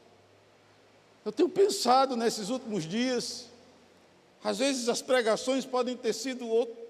[1.24, 3.49] eu tenho pensado nesses últimos dias,
[4.42, 6.46] às vezes as pregações podem ter sido,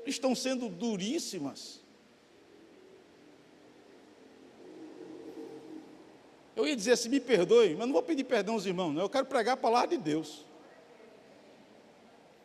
[0.06, 1.80] estão sendo duríssimas.
[6.54, 9.02] Eu ia dizer assim, me perdoe, mas não vou pedir perdão aos irmãos, não.
[9.02, 10.44] Eu quero pregar a palavra de Deus.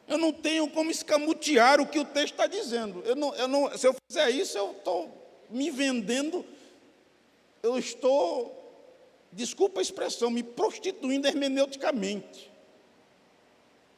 [0.07, 3.01] Eu não tenho como escamotear o que o texto está dizendo.
[3.05, 5.09] Eu não, eu não, se eu fizer isso, eu estou
[5.49, 6.45] me vendendo,
[7.61, 8.65] eu estou
[9.35, 12.49] desculpa a expressão, me prostituindo hermeneuticamente,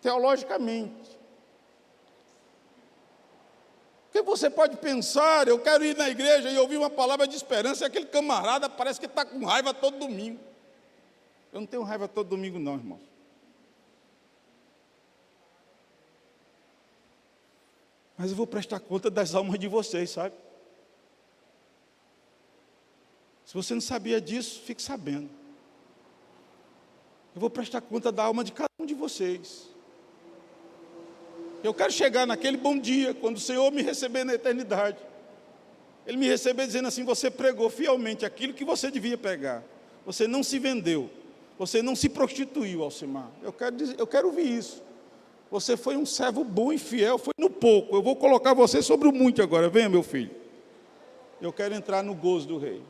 [0.01, 1.17] teologicamente.
[4.05, 7.83] Porque você pode pensar, eu quero ir na igreja e ouvir uma palavra de esperança,
[7.83, 10.39] e aquele camarada parece que está com raiva todo domingo.
[11.53, 12.99] Eu não tenho raiva todo domingo, não, irmão.
[18.17, 20.35] Mas eu vou prestar conta das almas de vocês, sabe?
[23.45, 25.29] Se você não sabia disso, fique sabendo.
[27.35, 29.69] Eu vou prestar conta da alma de cada um de vocês.
[31.67, 34.97] Eu quero chegar naquele bom dia, quando o Senhor me receber na eternidade.
[36.05, 39.61] Ele me receber dizendo assim: Você pregou fielmente aquilo que você devia pregar.
[40.05, 41.09] Você não se vendeu.
[41.59, 43.29] Você não se prostituiu, Alcimar.
[43.43, 44.81] Eu quero, dizer, eu quero ouvir isso.
[45.51, 47.93] Você foi um servo bom e fiel, foi no pouco.
[47.97, 49.67] Eu vou colocar você sobre o muito agora.
[49.67, 50.31] Venha, meu filho.
[51.41, 52.81] Eu quero entrar no gozo do rei.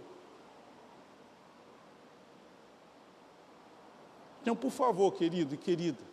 [4.43, 6.06] Então, por favor, querido e querida,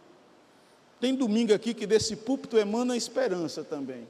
[1.05, 4.09] tem domingo aqui que desse púlpito emana esperança também.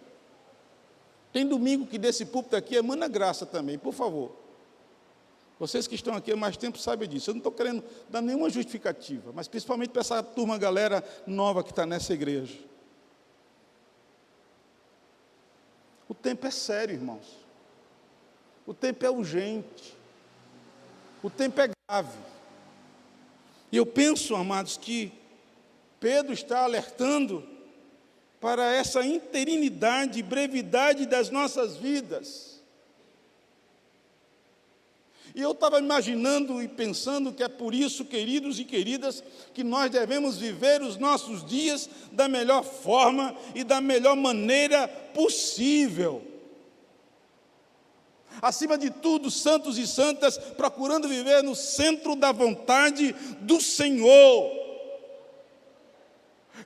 [1.32, 4.30] Tem domingo que desse púlpito aqui emana graça também, por favor.
[5.58, 7.30] Vocês que estão aqui há mais tempo sabem disso.
[7.30, 11.70] Eu não estou querendo dar nenhuma justificativa, mas principalmente para essa turma, galera nova que
[11.70, 12.60] está nessa igreja.
[16.08, 17.26] O tempo é sério, irmãos.
[18.64, 19.96] O tempo é urgente.
[21.24, 22.18] O tempo é grave.
[23.72, 25.23] E eu penso, amados, que
[26.04, 27.42] Pedro está alertando
[28.38, 32.62] para essa interinidade e brevidade das nossas vidas.
[35.34, 39.90] E eu estava imaginando e pensando que é por isso, queridos e queridas, que nós
[39.90, 46.22] devemos viver os nossos dias da melhor forma e da melhor maneira possível
[48.42, 54.63] acima de tudo, santos e santas, procurando viver no centro da vontade do Senhor,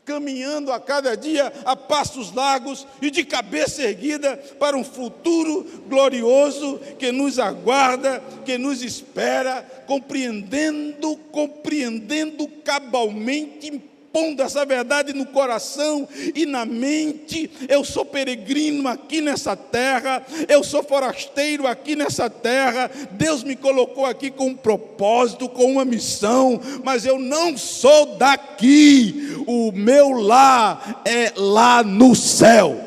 [0.04, 6.78] caminhando a cada dia a passos largos e de cabeça erguida para um futuro glorioso
[6.98, 13.87] que nos aguarda, que nos espera, compreendendo, compreendendo cabalmente
[14.18, 17.48] pondo essa verdade no coração e na mente.
[17.68, 22.90] Eu sou peregrino aqui nessa terra, eu sou forasteiro aqui nessa terra.
[23.12, 29.44] Deus me colocou aqui com um propósito, com uma missão, mas eu não sou daqui.
[29.46, 32.84] O meu lar é lá no céu.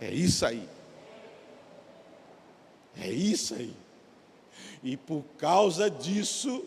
[0.00, 0.62] É isso aí.
[3.00, 3.72] É isso aí.
[4.82, 6.64] E por causa disso,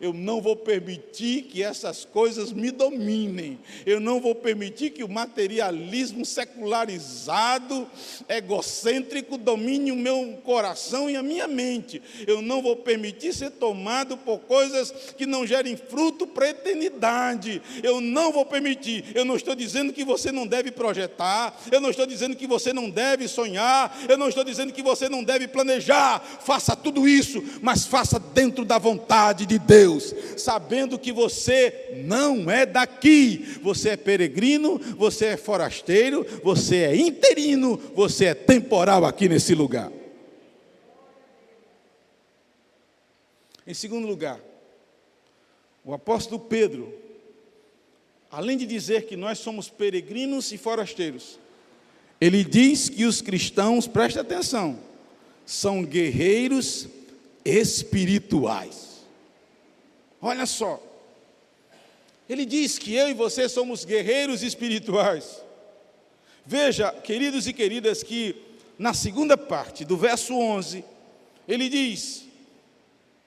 [0.00, 3.58] eu não vou permitir que essas coisas me dominem.
[3.84, 7.88] Eu não vou permitir que o materialismo secularizado,
[8.28, 12.02] egocêntrico, domine o meu coração e a minha mente.
[12.26, 17.62] Eu não vou permitir ser tomado por coisas que não gerem fruto para a eternidade.
[17.82, 19.04] Eu não vou permitir.
[19.14, 21.58] Eu não estou dizendo que você não deve projetar.
[21.70, 23.96] Eu não estou dizendo que você não deve sonhar.
[24.08, 26.20] Eu não estou dizendo que você não deve planejar.
[26.20, 29.75] Faça tudo isso, mas faça dentro da vontade de Deus.
[29.76, 36.96] Deus, sabendo que você não é daqui, você é peregrino, você é forasteiro, você é
[36.96, 39.92] interino, você é temporal aqui nesse lugar.
[43.66, 44.40] Em segundo lugar,
[45.84, 46.94] o apóstolo Pedro,
[48.30, 51.38] além de dizer que nós somos peregrinos e forasteiros,
[52.18, 54.78] ele diz que os cristãos, preste atenção,
[55.44, 56.88] são guerreiros
[57.44, 58.85] espirituais.
[60.20, 60.82] Olha só.
[62.28, 65.42] Ele diz que eu e você somos guerreiros espirituais.
[66.44, 68.36] Veja, queridos e queridas, que
[68.78, 70.84] na segunda parte do verso 11,
[71.46, 72.26] ele diz: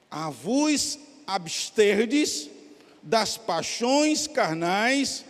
[0.10, 0.32] A
[1.28, 2.50] absterdes
[3.02, 5.26] das paixões carnais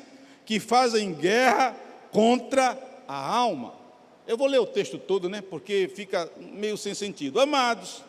[0.46, 1.76] que fazem guerra
[2.12, 3.74] contra a alma.
[4.28, 5.42] Eu vou ler o texto todo, né?
[5.42, 7.40] Porque fica meio sem sentido.
[7.40, 8.04] Amados,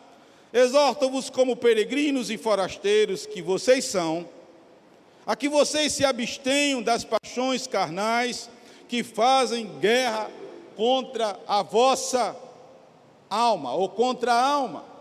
[0.53, 4.27] exorto-vos como peregrinos e forasteiros que vocês são,
[5.25, 8.49] a que vocês se abstenham das paixões carnais
[8.87, 10.29] que fazem guerra
[10.75, 12.35] contra a vossa
[13.29, 14.91] alma ou contra a alma.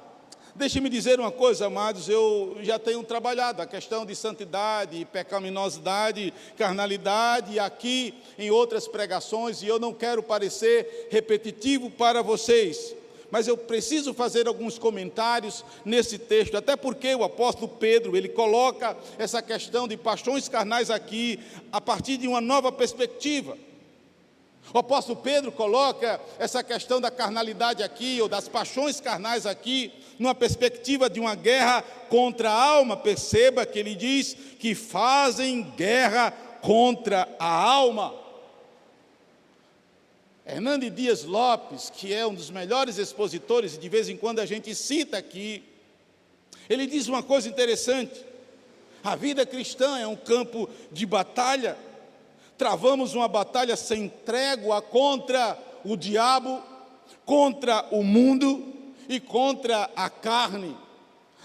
[0.55, 7.59] Deixe-me dizer uma coisa, amados, eu já tenho trabalhado a questão de santidade, pecaminosidade, carnalidade
[7.59, 12.95] aqui em outras pregações e eu não quero parecer repetitivo para vocês,
[13.31, 18.97] mas eu preciso fazer alguns comentários nesse texto, até porque o apóstolo Pedro, ele coloca
[19.19, 21.39] essa questão de paixões carnais aqui
[21.73, 23.57] a partir de uma nova perspectiva.
[24.73, 30.35] O apóstolo Pedro coloca essa questão da carnalidade aqui, ou das paixões carnais aqui, numa
[30.35, 32.97] perspectiva de uma guerra contra a alma.
[32.97, 38.20] Perceba que ele diz que fazem guerra contra a alma.
[40.53, 44.47] Hernando Dias Lopes, que é um dos melhores expositores, e de vez em quando a
[44.47, 45.63] gente cita aqui,
[46.69, 48.25] ele diz uma coisa interessante:
[49.03, 51.77] a vida cristã é um campo de batalha
[52.61, 56.63] travamos uma batalha sem trégua contra o diabo,
[57.25, 58.63] contra o mundo
[59.09, 60.77] e contra a carne.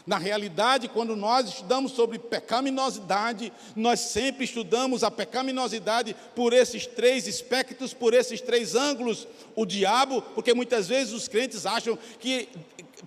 [0.05, 7.27] Na realidade, quando nós estudamos sobre pecaminosidade, nós sempre estudamos a pecaminosidade por esses três
[7.27, 9.27] aspectos, por esses três ângulos.
[9.55, 12.49] O diabo, porque muitas vezes os crentes acham que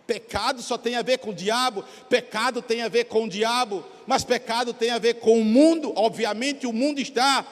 [0.08, 3.84] pecado só tem a ver com o diabo, pecado tem a ver com o diabo,
[4.06, 5.92] mas pecado tem a ver com o mundo.
[5.94, 7.46] Obviamente, o mundo está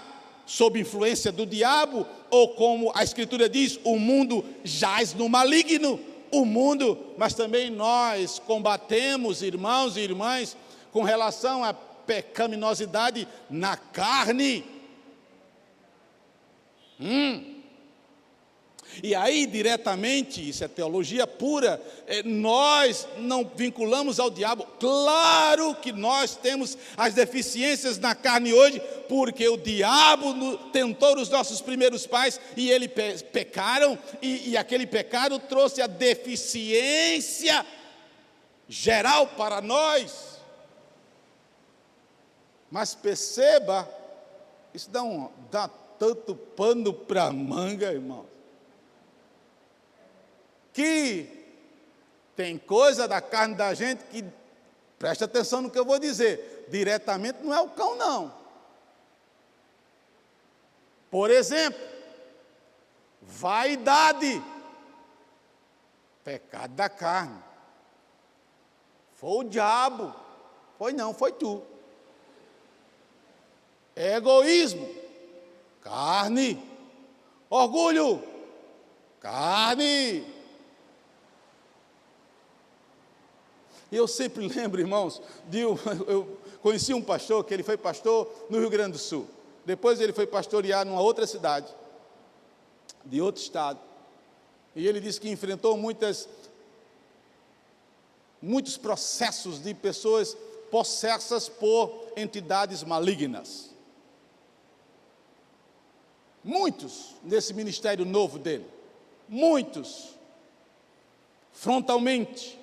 [0.44, 6.00] sob influência do diabo, ou como a Escritura diz, o mundo jaz no maligno.
[6.36, 10.54] O mundo, mas também nós combatemos, irmãos e irmãs,
[10.92, 14.62] com relação à pecaminosidade na carne.
[17.00, 17.55] Hum.
[19.02, 24.66] E aí, diretamente, isso é teologia pura, é, nós não vinculamos ao diabo.
[24.80, 31.60] Claro que nós temos as deficiências na carne hoje, porque o diabo tentou os nossos
[31.60, 32.90] primeiros pais e eles
[33.32, 37.64] pecaram, e, e aquele pecado trouxe a deficiência
[38.68, 40.36] geral para nós.
[42.70, 43.88] Mas perceba,
[44.74, 45.68] isso dá, um, dá
[45.98, 48.35] tanto pano para manga, irmão
[50.76, 51.26] que
[52.36, 54.22] tem coisa da carne da gente que,
[54.98, 58.34] presta atenção no que eu vou dizer, diretamente não é o cão, não.
[61.10, 61.80] Por exemplo,
[63.22, 64.42] vaidade,
[66.22, 67.42] pecado da carne.
[69.14, 70.14] Foi o diabo,
[70.76, 71.62] foi não, foi tu.
[73.96, 74.94] Egoísmo,
[75.80, 76.62] carne.
[77.48, 78.22] Orgulho,
[79.20, 80.35] carne.
[83.90, 88.30] E eu sempre lembro, irmãos, de eu, eu conheci um pastor que ele foi pastor
[88.50, 89.26] no Rio Grande do Sul.
[89.64, 91.72] Depois ele foi pastorear numa outra cidade,
[93.04, 93.80] de outro estado.
[94.74, 96.28] E ele disse que enfrentou muitas,
[98.40, 100.36] muitos processos de pessoas
[100.70, 103.70] possessas por entidades malignas.
[106.44, 108.66] Muitos nesse ministério novo dele.
[109.28, 110.14] Muitos.
[111.52, 112.56] Frontalmente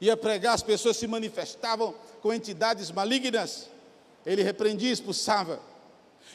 [0.00, 3.68] ia pregar, as pessoas se manifestavam com entidades malignas.
[4.24, 5.60] Ele repreendia, expulsava.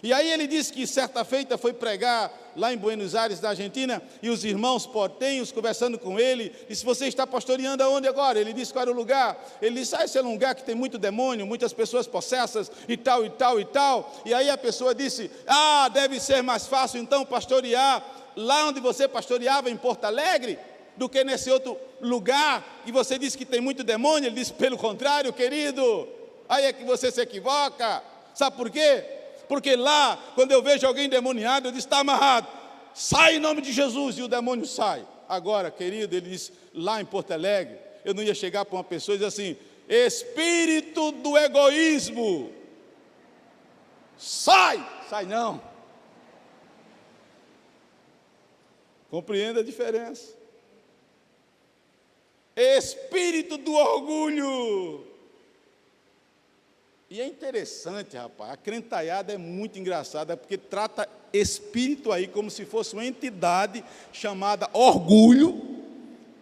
[0.04, 4.02] E aí ele disse que certa feita foi pregar lá em Buenos Aires, na Argentina,
[4.22, 8.40] e os irmãos portenhos conversando com ele, disse: Você está pastoreando aonde agora?
[8.40, 9.38] Ele disse: Qual era o lugar?
[9.62, 12.98] Ele disse: Ah, esse é um lugar que tem muito demônio, muitas pessoas possessas e
[12.98, 14.22] tal, e tal, e tal.
[14.26, 18.04] E aí a pessoa disse: Ah, deve ser mais fácil então pastorear
[18.36, 20.60] lá onde você pastoreava em Porto Alegre
[20.98, 24.78] do que nesse outro lugar, e você diz que tem muito demônio, ele diz, pelo
[24.78, 26.08] contrário, querido,
[26.48, 29.04] aí é que você se equivoca, sabe por quê?
[29.48, 32.48] Porque lá, quando eu vejo alguém demoniado, eu digo, está amarrado,
[32.94, 35.06] sai em nome de Jesus, e o demônio sai.
[35.28, 39.16] Agora, querido, ele diz, lá em Porto Alegre, eu não ia chegar para uma pessoa
[39.16, 42.52] e dizer assim, espírito do egoísmo,
[44.18, 45.62] sai, sai não.
[49.10, 50.35] Compreenda a diferença
[52.56, 55.06] espírito do orgulho.
[57.10, 62.66] E é interessante, rapaz, a crentaiada é muito engraçada, porque trata espírito aí como se
[62.66, 65.76] fosse uma entidade chamada orgulho,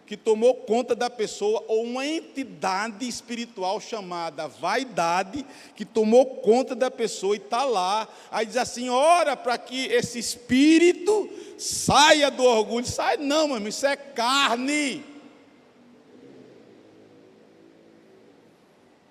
[0.06, 5.44] que tomou conta da pessoa, ou uma entidade espiritual chamada vaidade,
[5.76, 8.08] que tomou conta da pessoa e está lá.
[8.30, 12.86] Aí diz assim: ora para que esse espírito saia do orgulho.
[12.86, 15.13] Sai não, meu irmão, isso é carne.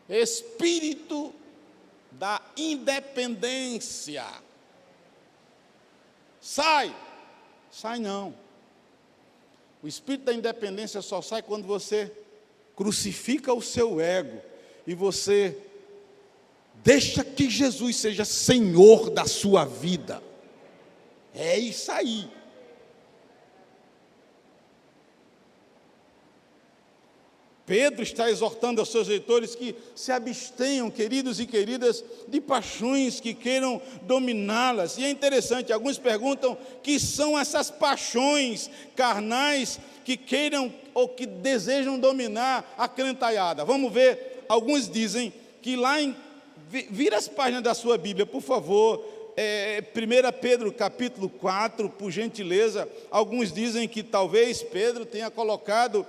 [0.10, 1.34] Espírito
[2.12, 4.26] da independência.
[6.40, 6.96] Sai.
[7.72, 8.36] Sai não.
[9.82, 12.12] O espírito da independência só sai quando você
[12.76, 14.42] crucifica o seu ego
[14.86, 15.58] e você
[16.84, 20.22] deixa que Jesus seja Senhor da sua vida.
[21.34, 22.30] É isso aí.
[27.66, 33.34] Pedro está exortando aos seus leitores que se abstenham, queridos e queridas, de paixões que
[33.34, 34.98] queiram dominá-las.
[34.98, 41.98] E é interessante, alguns perguntam que são essas paixões carnais que queiram ou que desejam
[41.98, 43.64] dominar a crentaiada.
[43.64, 46.16] Vamos ver, alguns dizem que lá em.
[46.70, 49.06] Vira as páginas da sua Bíblia, por favor,
[49.38, 56.06] é, 1 Pedro capítulo 4, por gentileza, alguns dizem que talvez Pedro tenha colocado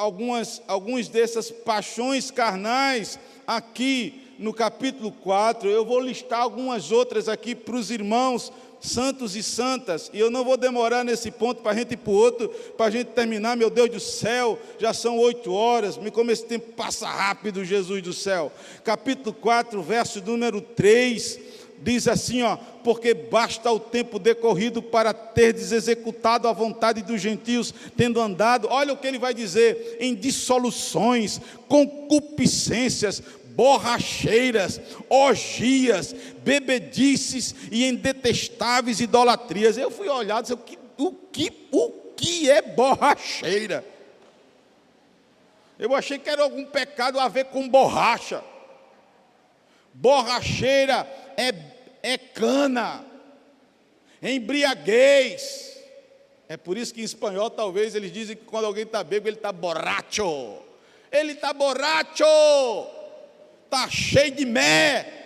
[0.00, 5.68] algumas, alguns dessas paixões carnais aqui no capítulo 4.
[5.68, 10.42] Eu vou listar algumas outras aqui para os irmãos santos e santas, e eu não
[10.42, 12.48] vou demorar nesse ponto para a gente ir para o outro,
[12.78, 16.46] para a gente terminar, meu Deus do céu, já são oito horas, me como esse
[16.46, 18.50] tempo passa rápido, Jesus do céu.
[18.82, 21.38] Capítulo 4, verso número 3,
[21.80, 27.72] diz assim, ó, porque basta o tempo decorrido para terdes executado a vontade dos gentios,
[27.96, 33.22] tendo andado, olha o que ele vai dizer, em dissoluções, concupiscências,
[33.54, 39.76] borracheiras, orgias, bebedices e em detestáveis idolatrias.
[39.76, 43.84] Eu fui olhar e disse, o que, o que, o que é borracheira?
[45.78, 48.44] Eu achei que era algum pecado a ver com borracha.
[49.94, 51.06] Borracheira
[51.40, 51.54] é,
[52.02, 53.02] é cana,
[54.22, 55.78] embriaguez.
[56.48, 59.36] É por isso que em espanhol talvez eles dizem que quando alguém está bêbado ele
[59.36, 60.58] está borracho.
[61.10, 62.24] Ele está borracho,
[63.64, 65.16] está cheio de mé.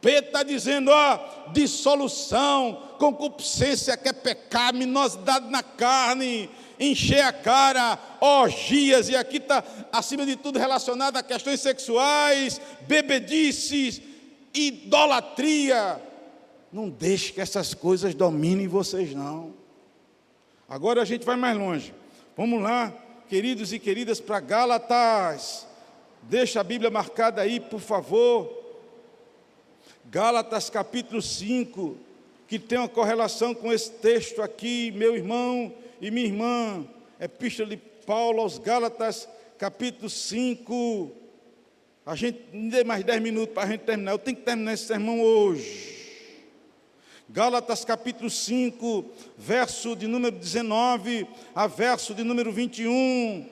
[0.00, 7.98] Pedro está dizendo, ó, dissolução, concupiscência que é pecado, minosidade na carne, encher a cara,
[8.18, 9.62] orgias, e aqui está,
[9.92, 14.00] acima de tudo, relacionado a questões sexuais, bebedices,
[14.54, 16.00] idolatria.
[16.72, 19.52] Não deixe que essas coisas dominem vocês, não.
[20.68, 21.92] Agora a gente vai mais longe.
[22.36, 22.92] Vamos lá,
[23.28, 25.66] queridos e queridas, para Gálatas.
[26.22, 28.60] Deixa a Bíblia marcada aí, por favor.
[30.10, 31.96] Gálatas capítulo 5,
[32.48, 36.84] que tem uma correlação com esse texto aqui, meu irmão e minha irmã,
[37.20, 39.28] Epístola de Paulo aos Gálatas,
[39.58, 41.12] capítulo 5.
[42.10, 44.10] A gente não dê mais 10 minutos para a gente terminar.
[44.10, 45.96] Eu tenho que terminar esse sermão hoje.
[47.28, 49.04] Gálatas capítulo 5,
[49.38, 53.46] verso de número 19 a verso de número 21.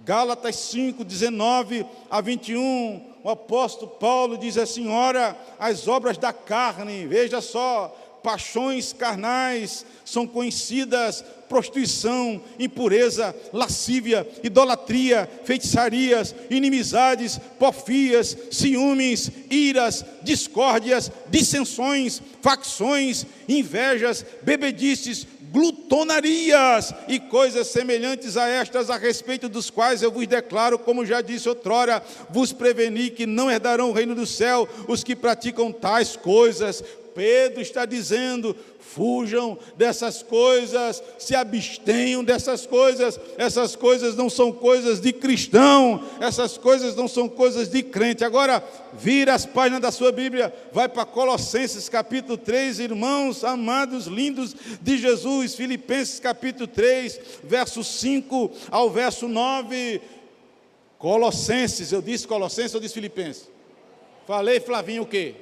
[0.00, 3.12] Gálatas 5, 19 a 21.
[3.22, 10.26] O apóstolo Paulo diz assim: Ora, as obras da carne, veja só, paixões carnais são
[10.26, 25.26] conhecidas prostituição, impureza, lascívia, idolatria, feitiçarias, inimizades, porfias, ciúmes, iras, discórdias, dissensões, facções, invejas, bebedices,
[25.52, 31.20] glutonarias e coisas semelhantes a estas, a respeito dos quais eu vos declaro, como já
[31.20, 36.16] disse outrora, vos preveni que não herdarão o reino do céu os que praticam tais
[36.16, 36.82] coisas.
[37.14, 43.18] Pedro está dizendo: fujam dessas coisas, se abstenham dessas coisas.
[43.38, 48.24] Essas coisas não são coisas de cristão, essas coisas não são coisas de crente.
[48.24, 54.54] Agora, vira as páginas da sua Bíblia, vai para Colossenses capítulo 3, irmãos amados, lindos
[54.80, 60.00] de Jesus, Filipenses capítulo 3, verso 5 ao verso 9.
[60.98, 63.50] Colossenses, eu disse Colossenses ou disse Filipenses?
[64.26, 65.34] Falei, Flavinho, o quê?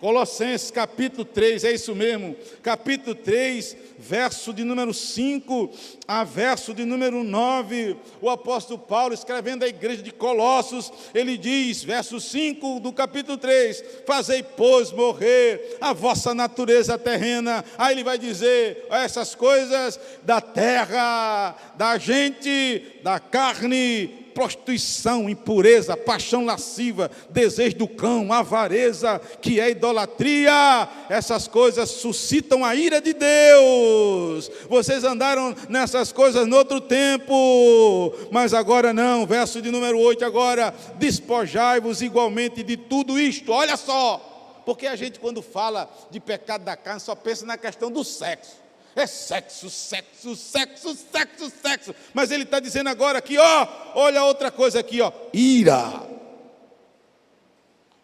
[0.00, 5.70] Colossenses capítulo 3, é isso mesmo, capítulo 3, verso de número 5
[6.06, 11.82] a verso de número 9, o apóstolo Paulo, escrevendo à igreja de Colossos, ele diz,
[11.82, 17.64] verso 5 do capítulo 3: Fazei, pois, morrer a vossa natureza terrena.
[17.78, 26.44] Aí ele vai dizer essas coisas da terra, da gente, da carne, prostituição, impureza, paixão
[26.44, 34.50] lasciva, desejo do cão, avareza, que é idolatria, essas coisas suscitam a ira de Deus.
[34.68, 39.24] Vocês andaram nessas coisas no outro tempo, mas agora não.
[39.24, 43.50] Verso de número 8 agora, despojai-vos igualmente de tudo isto.
[43.50, 47.90] Olha só, porque a gente quando fala de pecado da carne só pensa na questão
[47.90, 48.65] do sexo.
[48.96, 51.94] É sexo, sexo, sexo, sexo, sexo.
[52.14, 56.08] Mas ele está dizendo agora aqui, ó, olha outra coisa aqui, ó, ira,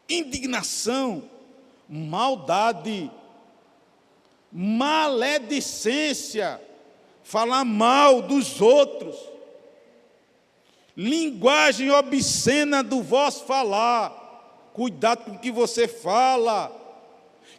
[0.06, 1.22] indignação,
[1.88, 3.10] maldade,
[4.52, 6.60] maledicência,
[7.24, 9.16] falar mal dos outros,
[10.94, 14.20] linguagem obscena do vosso falar.
[14.74, 16.81] Cuidado com o que você fala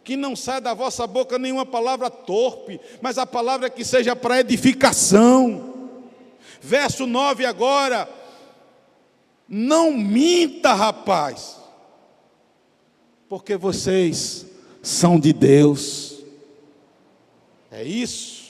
[0.04, 4.40] que não saia da vossa boca nenhuma palavra torpe, mas a palavra que seja para
[4.40, 5.72] edificação.
[6.60, 8.08] Verso 9 agora.
[9.48, 11.58] Não minta, rapaz,
[13.28, 14.46] porque vocês
[14.82, 16.22] são de Deus.
[17.70, 18.44] É isso.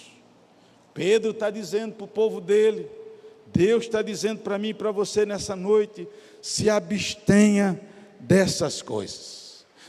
[0.93, 2.89] Pedro está dizendo para o povo dele,
[3.47, 6.07] Deus está dizendo para mim e para você nessa noite:
[6.41, 7.81] se abstenha
[8.21, 9.44] dessas coisas.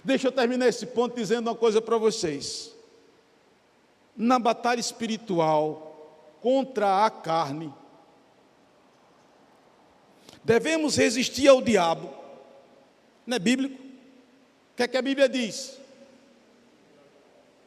[0.06, 2.72] Deixa eu terminar esse ponto dizendo uma coisa para vocês.
[4.16, 7.74] Na batalha espiritual contra a carne,
[10.44, 12.14] devemos resistir ao diabo.
[13.26, 13.82] Não é bíblico?
[13.82, 15.80] O que é que a Bíblia diz?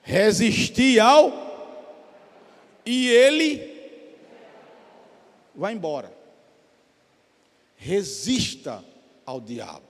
[0.01, 1.49] Resistir ao
[2.87, 4.01] e ele
[5.57, 6.17] vai embora.
[7.77, 8.85] Resista
[9.27, 9.89] ao diabo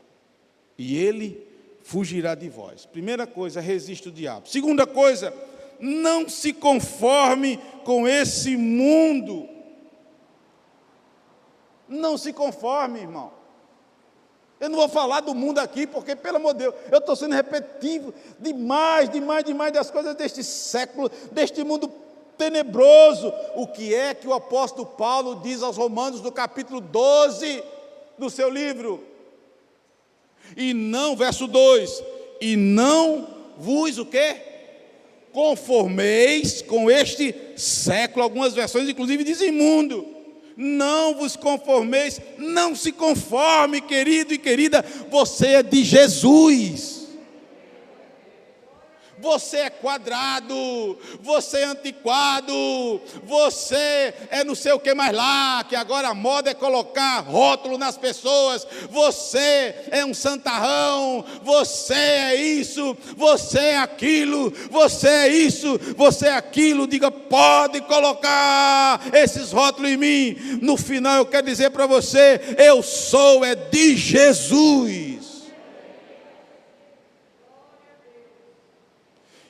[0.79, 1.48] e ele
[1.89, 2.85] fugirá de vós.
[2.85, 4.47] Primeira coisa, resista o diabo.
[4.47, 5.33] Segunda coisa,
[5.81, 9.49] não se conforme com esse mundo.
[11.89, 13.33] Não se conforme, irmão.
[14.61, 17.35] Eu não vou falar do mundo aqui, porque, pelo amor de Deus, eu estou sendo
[17.35, 21.91] repetitivo demais, demais, demais das coisas deste século, deste mundo
[22.37, 23.33] tenebroso.
[23.55, 27.65] O que é que o apóstolo Paulo diz aos Romanos no capítulo 12
[28.19, 29.03] do seu livro?
[30.57, 32.03] E não, verso 2,
[32.41, 33.29] e não
[33.59, 34.37] vos o quê?
[35.33, 40.07] Conformeis com este século, algumas versões inclusive dizem mundo.
[40.57, 46.98] Não vos conformeis, não se conforme, querido e querida, você é de Jesus.
[49.21, 55.75] Você é quadrado, você é antiquado, você é não sei o que mais lá, que
[55.75, 58.67] agora a moda é colocar rótulo nas pessoas.
[58.91, 66.35] Você é um santarrão, você é isso, você é aquilo, você é isso, você é
[66.35, 66.87] aquilo.
[66.87, 70.37] Diga, pode colocar esses rótulos em mim.
[70.63, 75.08] No final eu quero dizer para você: eu sou é de Jesus.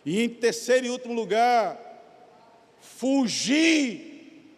[0.09, 1.79] E em terceiro e último lugar,
[2.81, 4.49] fugir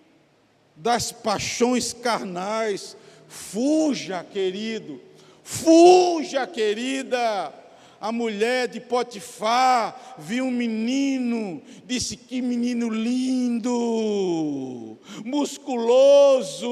[0.77, 2.97] das paixões carnais.
[3.27, 5.01] Fuja, querido.
[5.43, 7.53] Fuja, querida.
[8.01, 16.69] A mulher de Potifar viu um menino, disse: Que menino lindo, musculoso,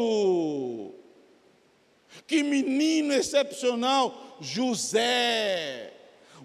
[2.28, 5.92] que menino excepcional, José,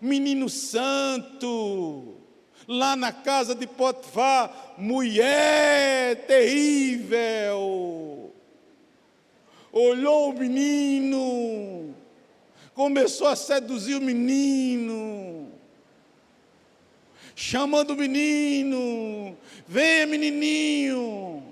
[0.01, 2.22] menino santo
[2.67, 8.31] lá na casa de Potifar, mulher terrível.
[9.71, 11.95] Olhou o menino,
[12.75, 15.51] começou a seduzir o menino,
[17.35, 19.35] chamando o menino:
[19.67, 21.43] venha, menininho,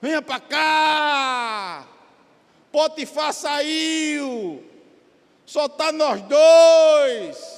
[0.00, 1.88] venha para cá.
[2.72, 4.62] Potifar saiu,
[5.44, 7.55] só está nós dois.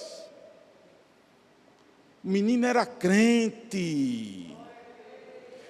[2.29, 4.55] O menino era crente.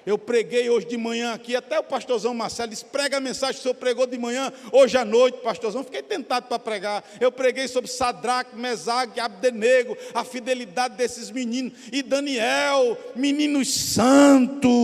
[0.04, 3.60] Eu preguei hoje de manhã aqui, até o pastorzão Marcelo disse: prega a mensagem que
[3.60, 5.84] o senhor pregou de manhã, hoje à noite, pastorzão.
[5.84, 7.04] Fiquei tentado para pregar.
[7.20, 14.78] Eu preguei sobre Sadraque, Mesaque, Abdenego, a fidelidade desses meninos, e Daniel, meninos santos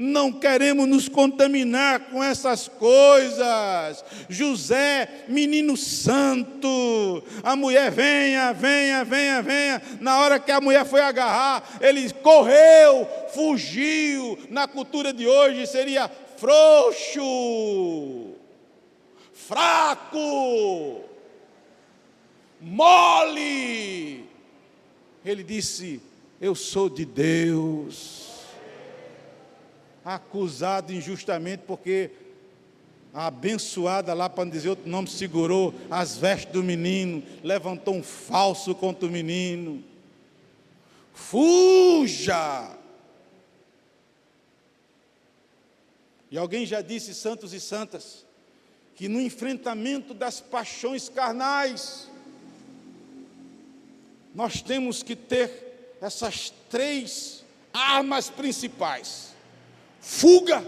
[0.00, 4.02] não queremos nos contaminar com essas coisas.
[4.30, 9.82] José, menino santo, a mulher venha, venha, venha, venha.
[10.00, 14.38] Na hora que a mulher foi agarrar, ele correu, fugiu.
[14.48, 17.20] Na cultura de hoje seria frouxo,
[19.34, 21.02] fraco,
[22.58, 24.24] mole.
[25.22, 26.00] Ele disse:
[26.40, 28.29] Eu sou de Deus
[30.14, 32.10] acusado injustamente porque
[33.12, 38.02] a abençoada lá, para não dizer outro nome, segurou as vestes do menino, levantou um
[38.02, 39.82] falso contra o menino.
[41.12, 42.76] Fuja!
[46.30, 48.24] E alguém já disse, santos e santas,
[48.94, 52.08] que no enfrentamento das paixões carnais,
[54.32, 59.29] nós temos que ter essas três armas principais:
[60.00, 60.64] fuga,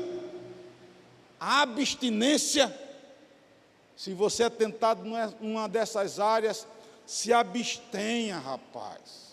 [1.40, 2.72] abstinência.
[3.96, 5.04] Se você é tentado
[5.40, 6.66] numa dessas áreas,
[7.06, 9.32] se abstenha, rapaz.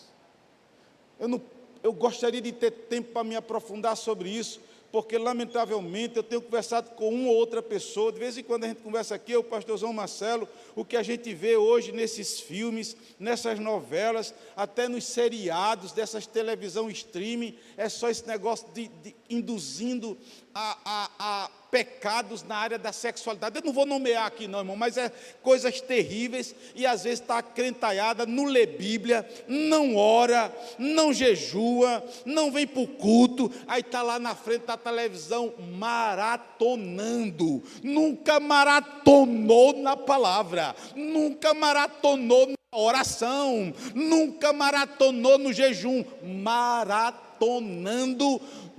[1.18, 1.40] Eu, não,
[1.82, 6.90] eu gostaria de ter tempo para me aprofundar sobre isso, porque lamentavelmente eu tenho conversado
[6.90, 9.92] com uma ou outra pessoa, de vez em quando a gente conversa aqui, o pastorzão
[9.92, 16.26] Marcelo, o que a gente vê hoje nesses filmes, nessas novelas, até nos seriados dessas
[16.26, 20.18] televisão streaming, é só esse negócio de, de induzindo
[20.54, 23.56] a, a, a pecados na área da sexualidade.
[23.58, 25.10] Eu não vou nomear aqui, não, irmão, mas é
[25.42, 32.50] coisas terríveis e às vezes está acrentalhada, não lê Bíblia, não ora, não jejua, não
[32.50, 37.62] vem para o culto, aí está lá na frente da televisão maratonando.
[37.82, 47.20] Nunca maratonou na palavra, nunca maratonou na oração, nunca maratonou no jejum, maratonando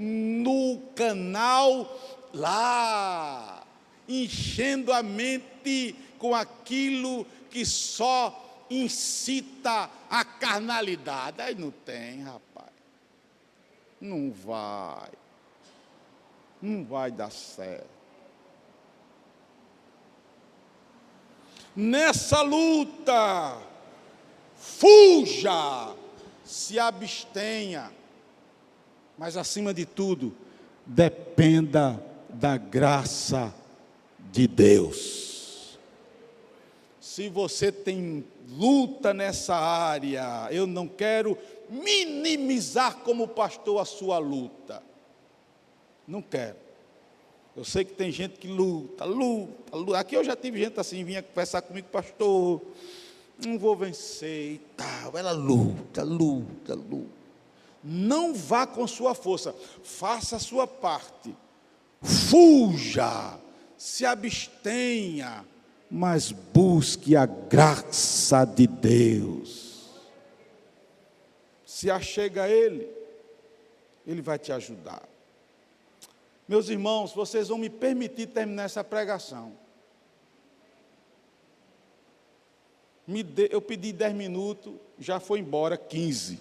[0.02, 2.00] no canal
[2.34, 3.64] lá,
[4.10, 11.40] enchendo a mente com aquilo que só incita a carnalidade.
[11.40, 12.72] Aí não tem, rapaz.
[14.00, 15.12] Não vai.
[16.60, 18.02] Não vai dar certo.
[21.76, 23.58] Nessa luta,
[24.58, 25.96] fuja,
[26.44, 27.92] se abstenha,
[29.22, 30.34] mas acima de tudo,
[30.84, 33.54] dependa da graça
[34.32, 35.78] de Deus.
[37.00, 41.38] Se você tem luta nessa área, eu não quero
[41.70, 44.82] minimizar como pastor a sua luta.
[46.08, 46.58] Não quero.
[47.56, 50.00] Eu sei que tem gente que luta, luta, luta.
[50.00, 52.60] Aqui eu já tive gente assim, vinha conversar comigo, pastor,
[53.46, 55.16] não vou vencer e tal.
[55.16, 57.21] Ela luta, luta, luta.
[57.84, 61.36] Não vá com sua força, faça a sua parte
[62.02, 63.40] fuja,
[63.78, 65.46] se abstenha,
[65.90, 69.90] mas busque a graça de Deus.
[71.66, 72.90] Se achega a Ele,
[74.06, 75.08] Ele vai te ajudar.
[76.48, 79.54] Meus irmãos, vocês vão me permitir terminar essa pregação.
[83.50, 86.40] Eu pedi 10 minutos, já foi embora 15.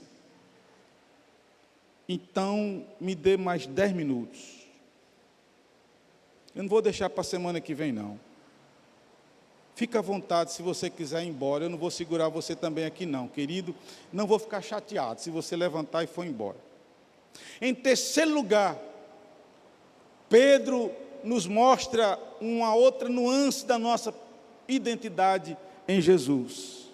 [2.13, 4.67] Então, me dê mais 10 minutos.
[6.53, 8.19] Eu não vou deixar para a semana que vem, não.
[9.77, 11.67] Fica à vontade se você quiser ir embora.
[11.67, 13.77] Eu não vou segurar você também aqui, não, querido.
[14.13, 16.57] Não vou ficar chateado se você levantar e for embora.
[17.61, 18.77] Em terceiro lugar,
[20.29, 20.91] Pedro
[21.23, 24.13] nos mostra uma outra nuance da nossa
[24.67, 25.57] identidade
[25.87, 26.91] em Jesus.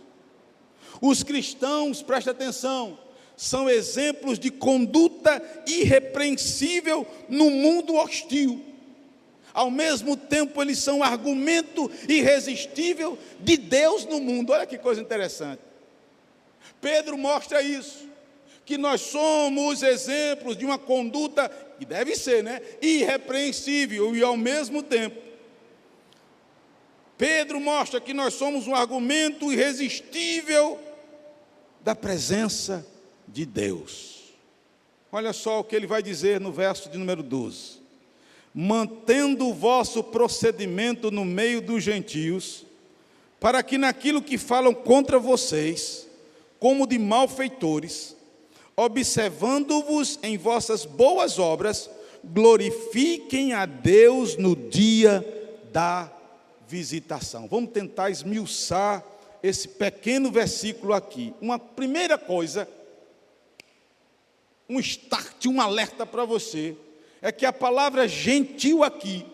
[1.01, 2.99] Os cristãos, preste atenção,
[3.37, 8.77] são exemplos de conduta irrepreensível no mundo hostil
[9.57, 14.53] ao mesmo tempo eles são argumento irresistível de Deus no mundo.
[14.53, 15.63] Olha que coisa interessante.
[16.79, 18.07] Pedro mostra isso,
[18.67, 22.61] que nós somos exemplos de uma conduta, e deve ser, né?
[22.83, 25.17] Irrepreensível e ao mesmo tempo.
[27.17, 30.79] Pedro mostra que nós somos um argumento irresistível
[31.81, 32.87] da presença
[33.29, 34.35] de Deus.
[35.11, 37.87] Olha só o que ele vai dizer no verso de número 12
[38.59, 42.65] mantendo o vosso procedimento no meio dos gentios,
[43.39, 46.09] para que naquilo que falam contra vocês,
[46.59, 48.17] como de malfeitores,
[48.75, 51.91] observando-vos em vossas boas obras,
[52.25, 55.23] glorifiquem a Deus no dia
[55.71, 56.11] da
[56.67, 57.47] visitação.
[57.47, 59.05] Vamos tentar esmiuçar
[59.43, 61.35] esse pequeno versículo aqui.
[61.43, 62.67] Uma primeira coisa,
[64.69, 66.77] um start, um alerta para você
[67.23, 69.25] é que a palavra gentil aqui,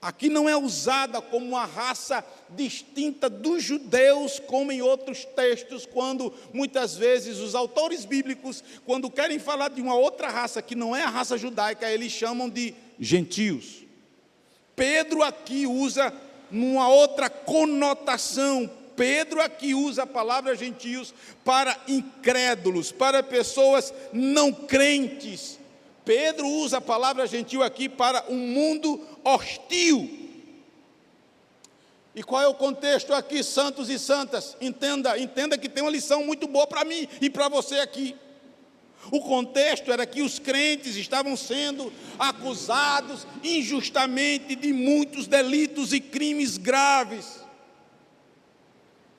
[0.00, 6.32] aqui não é usada como uma raça distinta dos judeus, como em outros textos, quando
[6.52, 11.02] muitas vezes os autores bíblicos, quando querem falar de uma outra raça que não é
[11.02, 13.84] a raça judaica, eles chamam de gentios.
[14.74, 16.12] Pedro aqui usa
[16.50, 18.70] numa outra conotação.
[18.96, 21.14] Pedro aqui usa a palavra gentios
[21.44, 25.58] para incrédulos, para pessoas não crentes,
[26.04, 30.20] Pedro usa a palavra gentil aqui para um mundo hostil.
[32.14, 34.56] E qual é o contexto aqui, santos e santas?
[34.60, 38.14] Entenda, entenda que tem uma lição muito boa para mim e para você aqui.
[39.10, 46.56] O contexto era que os crentes estavam sendo acusados injustamente de muitos delitos e crimes
[46.56, 47.43] graves.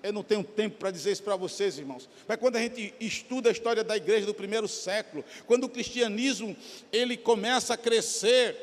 [0.05, 2.07] Eu não tenho tempo para dizer isso para vocês, irmãos.
[2.27, 6.55] Mas quando a gente estuda a história da igreja do primeiro século, quando o cristianismo
[6.91, 8.55] ele começa a crescer,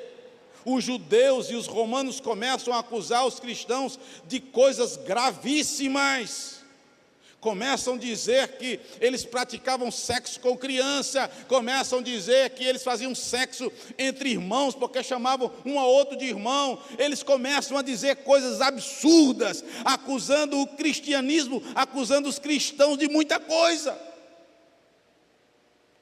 [0.65, 6.52] os judeus e os romanos começam a acusar os cristãos de coisas gravíssimas
[7.43, 13.17] começam a dizer que eles praticavam sexo com criança, começam a dizer que eles faziam
[13.17, 18.61] sexo entre irmãos, porque chamavam um ao outro de irmão, eles começam a dizer coisas
[18.61, 24.12] absurdas, acusando o cristianismo, acusando os cristãos de muita coisa.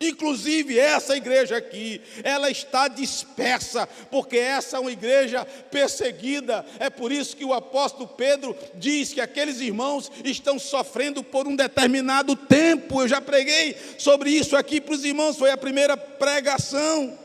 [0.03, 6.65] Inclusive, essa igreja aqui, ela está dispersa, porque essa é uma igreja perseguida.
[6.79, 11.55] É por isso que o apóstolo Pedro diz que aqueles irmãos estão sofrendo por um
[11.55, 13.03] determinado tempo.
[13.03, 17.19] Eu já preguei sobre isso aqui para os irmãos, foi a primeira pregação.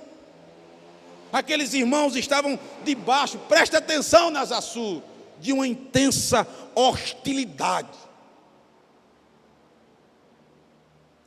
[1.32, 5.02] Aqueles irmãos estavam debaixo, presta atenção, Nazaçu,
[5.40, 6.46] de uma intensa
[6.76, 7.98] hostilidade.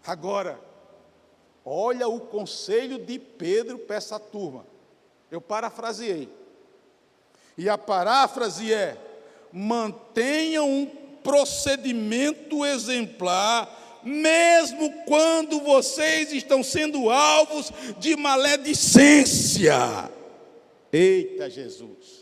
[0.07, 0.68] Agora,
[1.71, 4.65] Olha o conselho de Pedro para essa turma.
[5.31, 6.27] Eu parafraseei.
[7.59, 8.97] E a paráfrase é:
[9.53, 10.87] mantenham um
[11.23, 20.11] procedimento exemplar, mesmo quando vocês estão sendo alvos de maledicência.
[20.91, 22.18] Eita Jesus!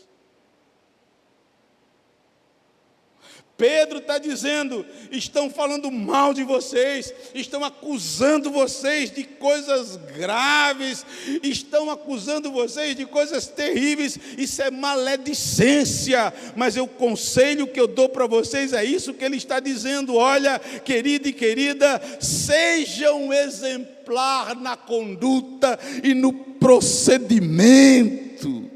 [3.57, 11.03] Pedro está dizendo: estão falando mal de vocês, estão acusando vocês de coisas graves,
[11.41, 18.07] estão acusando vocês de coisas terríveis, isso é maledicência, mas o conselho que eu dou
[18.07, 24.77] para vocês é isso que ele está dizendo: olha, querido e querida, sejam exemplar na
[24.77, 28.69] conduta e no procedimento.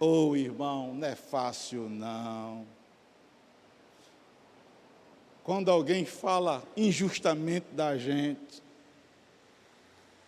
[0.00, 2.71] Oh, irmão, não é fácil não.
[5.44, 8.62] Quando alguém fala injustamente da gente,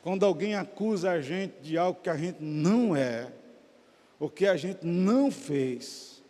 [0.03, 3.33] quando alguém acusa a gente de algo que a gente não é,
[4.19, 6.23] ou que a gente não fez,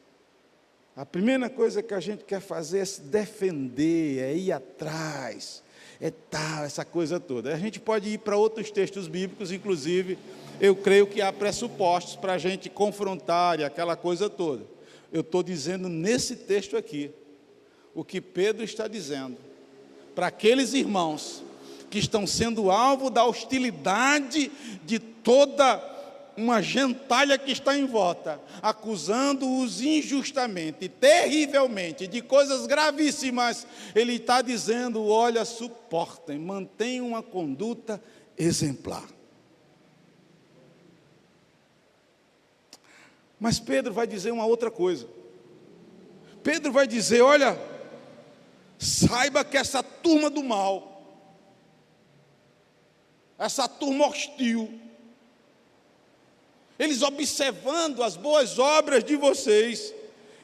[0.95, 5.63] a primeira coisa que a gente quer fazer é se defender, é ir atrás,
[6.01, 7.53] é tal, essa coisa toda.
[7.53, 10.17] A gente pode ir para outros textos bíblicos, inclusive,
[10.61, 14.65] eu creio que há pressupostos para a gente confrontar e aquela coisa toda.
[15.13, 17.11] Eu estou dizendo nesse texto aqui,
[17.95, 19.37] o que Pedro está dizendo
[20.15, 21.43] para aqueles irmãos
[21.91, 24.51] que estão sendo alvo da hostilidade
[24.85, 25.93] de toda
[26.37, 35.07] uma gentalha que está em volta, acusando-os injustamente, terrivelmente, de coisas gravíssimas, ele está dizendo:
[35.07, 38.03] olha, suportem, mantenham uma conduta
[38.37, 39.05] exemplar.
[43.39, 45.07] Mas Pedro vai dizer uma outra coisa.
[46.43, 47.57] Pedro vai dizer: olha,
[48.85, 51.03] Saiba que essa turma do mal,
[53.39, 54.79] essa turma hostil,
[56.79, 59.95] eles observando as boas obras de vocês,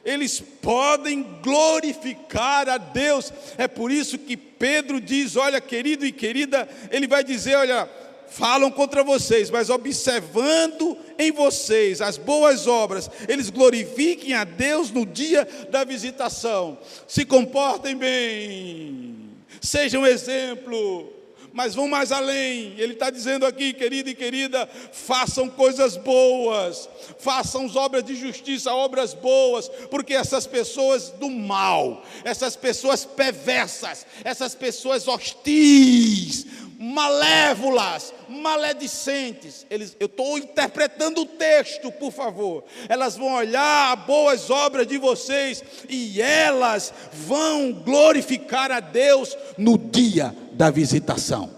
[0.03, 3.31] eles podem glorificar a Deus.
[3.59, 7.87] É por isso que Pedro diz: Olha, querido e querida, ele vai dizer: Olha,
[8.31, 15.05] falam contra vocês, mas observando em vocês as boas obras, eles glorifiquem a Deus no
[15.05, 16.77] dia da visitação.
[17.07, 19.29] Se comportem bem,
[19.61, 21.21] sejam exemplo
[21.53, 22.73] mas vão mais além.
[22.77, 29.13] Ele está dizendo aqui, querido e querida, façam coisas boas, façam obras de justiça, obras
[29.13, 36.45] boas, porque essas pessoas do mal, essas pessoas perversas, essas pessoas hostis,
[36.81, 39.67] malévolas, maledicentes.
[39.69, 42.63] Eles, eu estou interpretando o texto, por favor.
[42.89, 50.35] Elas vão olhar boas obras de vocês e elas vão glorificar a Deus no dia
[50.53, 51.55] da visitação.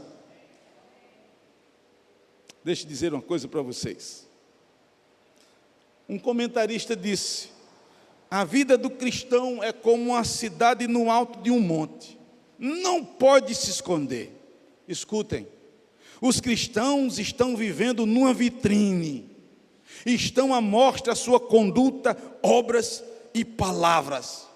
[2.61, 4.27] Deixe eu dizer uma coisa para vocês.
[6.07, 7.49] Um comentarista disse:
[8.29, 12.19] a vida do cristão é como uma cidade no alto de um monte,
[12.59, 14.42] não pode se esconder.
[14.87, 15.47] Escutem,
[16.21, 19.29] os cristãos estão vivendo numa vitrine,
[20.05, 23.03] estão à mostra sua conduta, obras
[23.33, 24.47] e palavras.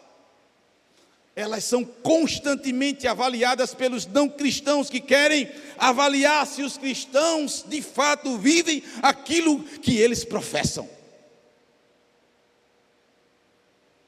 [1.36, 5.48] Elas são constantemente avaliadas pelos não cristãos que querem
[5.78, 10.90] avaliar se os cristãos de fato vivem aquilo que eles professam.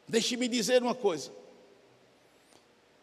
[0.07, 1.38] Deixe-me dizer uma coisa.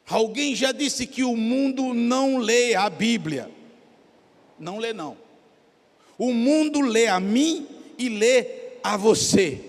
[0.09, 3.51] Alguém já disse que o mundo não lê a Bíblia.
[4.59, 5.17] Não lê, não.
[6.17, 7.67] O mundo lê a mim
[7.99, 8.47] e lê
[8.83, 9.61] a você.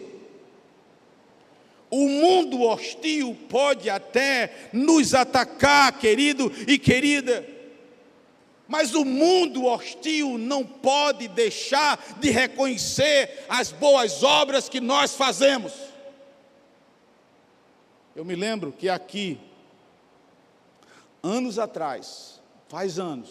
[1.89, 7.47] O mundo hostil pode até nos atacar, querido e querida,
[8.67, 15.71] mas o mundo hostil não pode deixar de reconhecer as boas obras que nós fazemos.
[18.13, 19.39] Eu me lembro que aqui,
[21.21, 23.29] anos atrás, faz anos,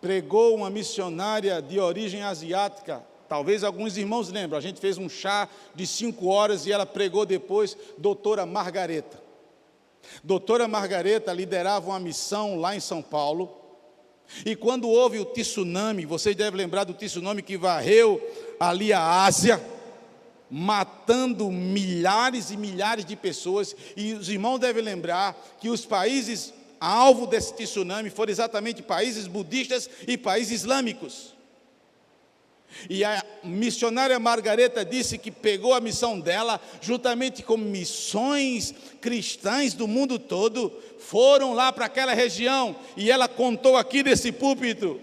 [0.00, 5.48] pregou uma missionária de origem asiática Talvez alguns irmãos lembram, a gente fez um chá
[5.74, 9.18] de cinco horas e ela pregou depois, doutora Margareta.
[10.22, 13.50] Doutora Margareta liderava uma missão lá em São Paulo,
[14.44, 18.20] e quando houve o tsunami, vocês devem lembrar do tsunami que varreu
[18.60, 19.58] ali a Ásia,
[20.54, 27.26] matando milhares e milhares de pessoas, e os irmãos devem lembrar que os países alvo
[27.26, 31.32] desse tsunami foram exatamente países budistas e países islâmicos.
[32.88, 39.88] E a missionária Margareta disse que pegou a missão dela, juntamente com missões cristãs do
[39.88, 45.00] mundo todo, foram lá para aquela região, e ela contou aqui nesse púlpito,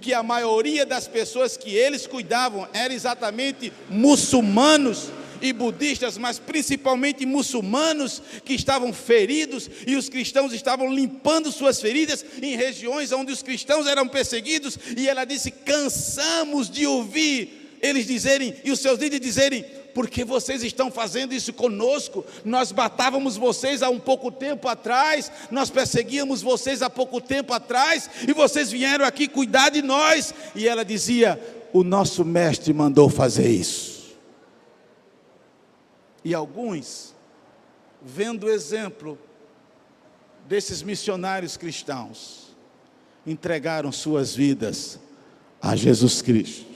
[0.00, 5.10] que a maioria das pessoas que eles cuidavam eram exatamente muçulmanos,
[5.44, 12.24] e budistas, mas principalmente muçulmanos que estavam feridos e os cristãos estavam limpando suas feridas
[12.40, 14.78] em regiões onde os cristãos eram perseguidos.
[14.96, 19.64] E ela disse: cansamos de ouvir eles dizerem e os seus líderes dizerem:
[19.94, 22.24] porque vocês estão fazendo isso conosco?
[22.44, 28.10] Nós matávamos vocês há um pouco tempo atrás, nós perseguíamos vocês há pouco tempo atrás,
[28.26, 30.34] e vocês vieram aqui cuidar de nós.
[30.54, 31.40] E ela dizia:
[31.72, 33.94] O nosso mestre mandou fazer isso.
[36.24, 37.14] E alguns,
[38.02, 39.18] vendo o exemplo
[40.48, 42.54] desses missionários cristãos,
[43.26, 44.98] entregaram suas vidas
[45.60, 46.73] a Jesus Cristo.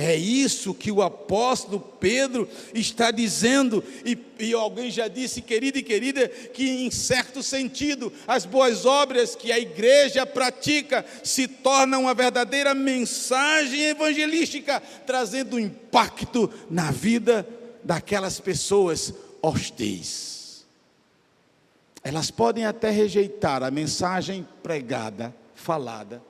[0.00, 5.82] É isso que o apóstolo Pedro está dizendo, e, e, alguém já disse, querido e
[5.82, 12.14] querida, que em certo sentido as boas obras que a igreja pratica se tornam uma
[12.14, 17.44] verdadeira mensagem evangelística, trazendo impacto na vida
[17.82, 20.64] daquelas pessoas hostis.
[22.04, 26.22] Elas podem até rejeitar a mensagem pregada, falada,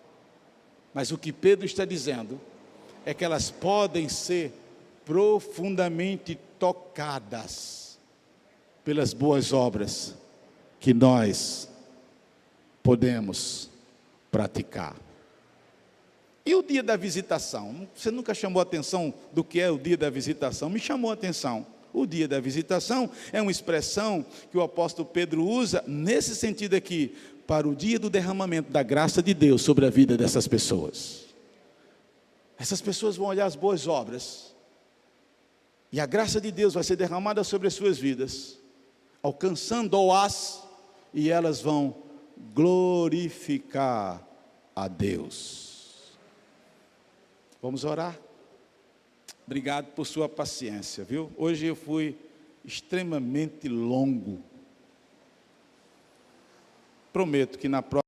[0.94, 2.40] mas o que Pedro está dizendo
[3.08, 4.52] é que elas podem ser
[5.02, 7.98] profundamente tocadas
[8.84, 10.14] pelas boas obras
[10.78, 11.70] que nós
[12.82, 13.70] podemos
[14.30, 14.94] praticar.
[16.44, 17.88] E o dia da visitação?
[17.94, 20.68] Você nunca chamou a atenção do que é o dia da visitação?
[20.68, 21.66] Me chamou a atenção.
[21.94, 27.16] O dia da visitação é uma expressão que o apóstolo Pedro usa nesse sentido aqui,
[27.46, 31.27] para o dia do derramamento da graça de Deus sobre a vida dessas pessoas.
[32.58, 34.54] Essas pessoas vão olhar as boas obras,
[35.92, 38.58] e a graça de Deus vai ser derramada sobre as suas vidas,
[39.22, 40.62] alcançando-as,
[41.14, 41.94] e elas vão
[42.54, 44.26] glorificar
[44.74, 46.16] a Deus.
[47.62, 48.18] Vamos orar?
[49.46, 51.32] Obrigado por sua paciência, viu?
[51.36, 52.16] Hoje eu fui
[52.64, 54.42] extremamente longo.
[57.12, 58.02] Prometo que na próxima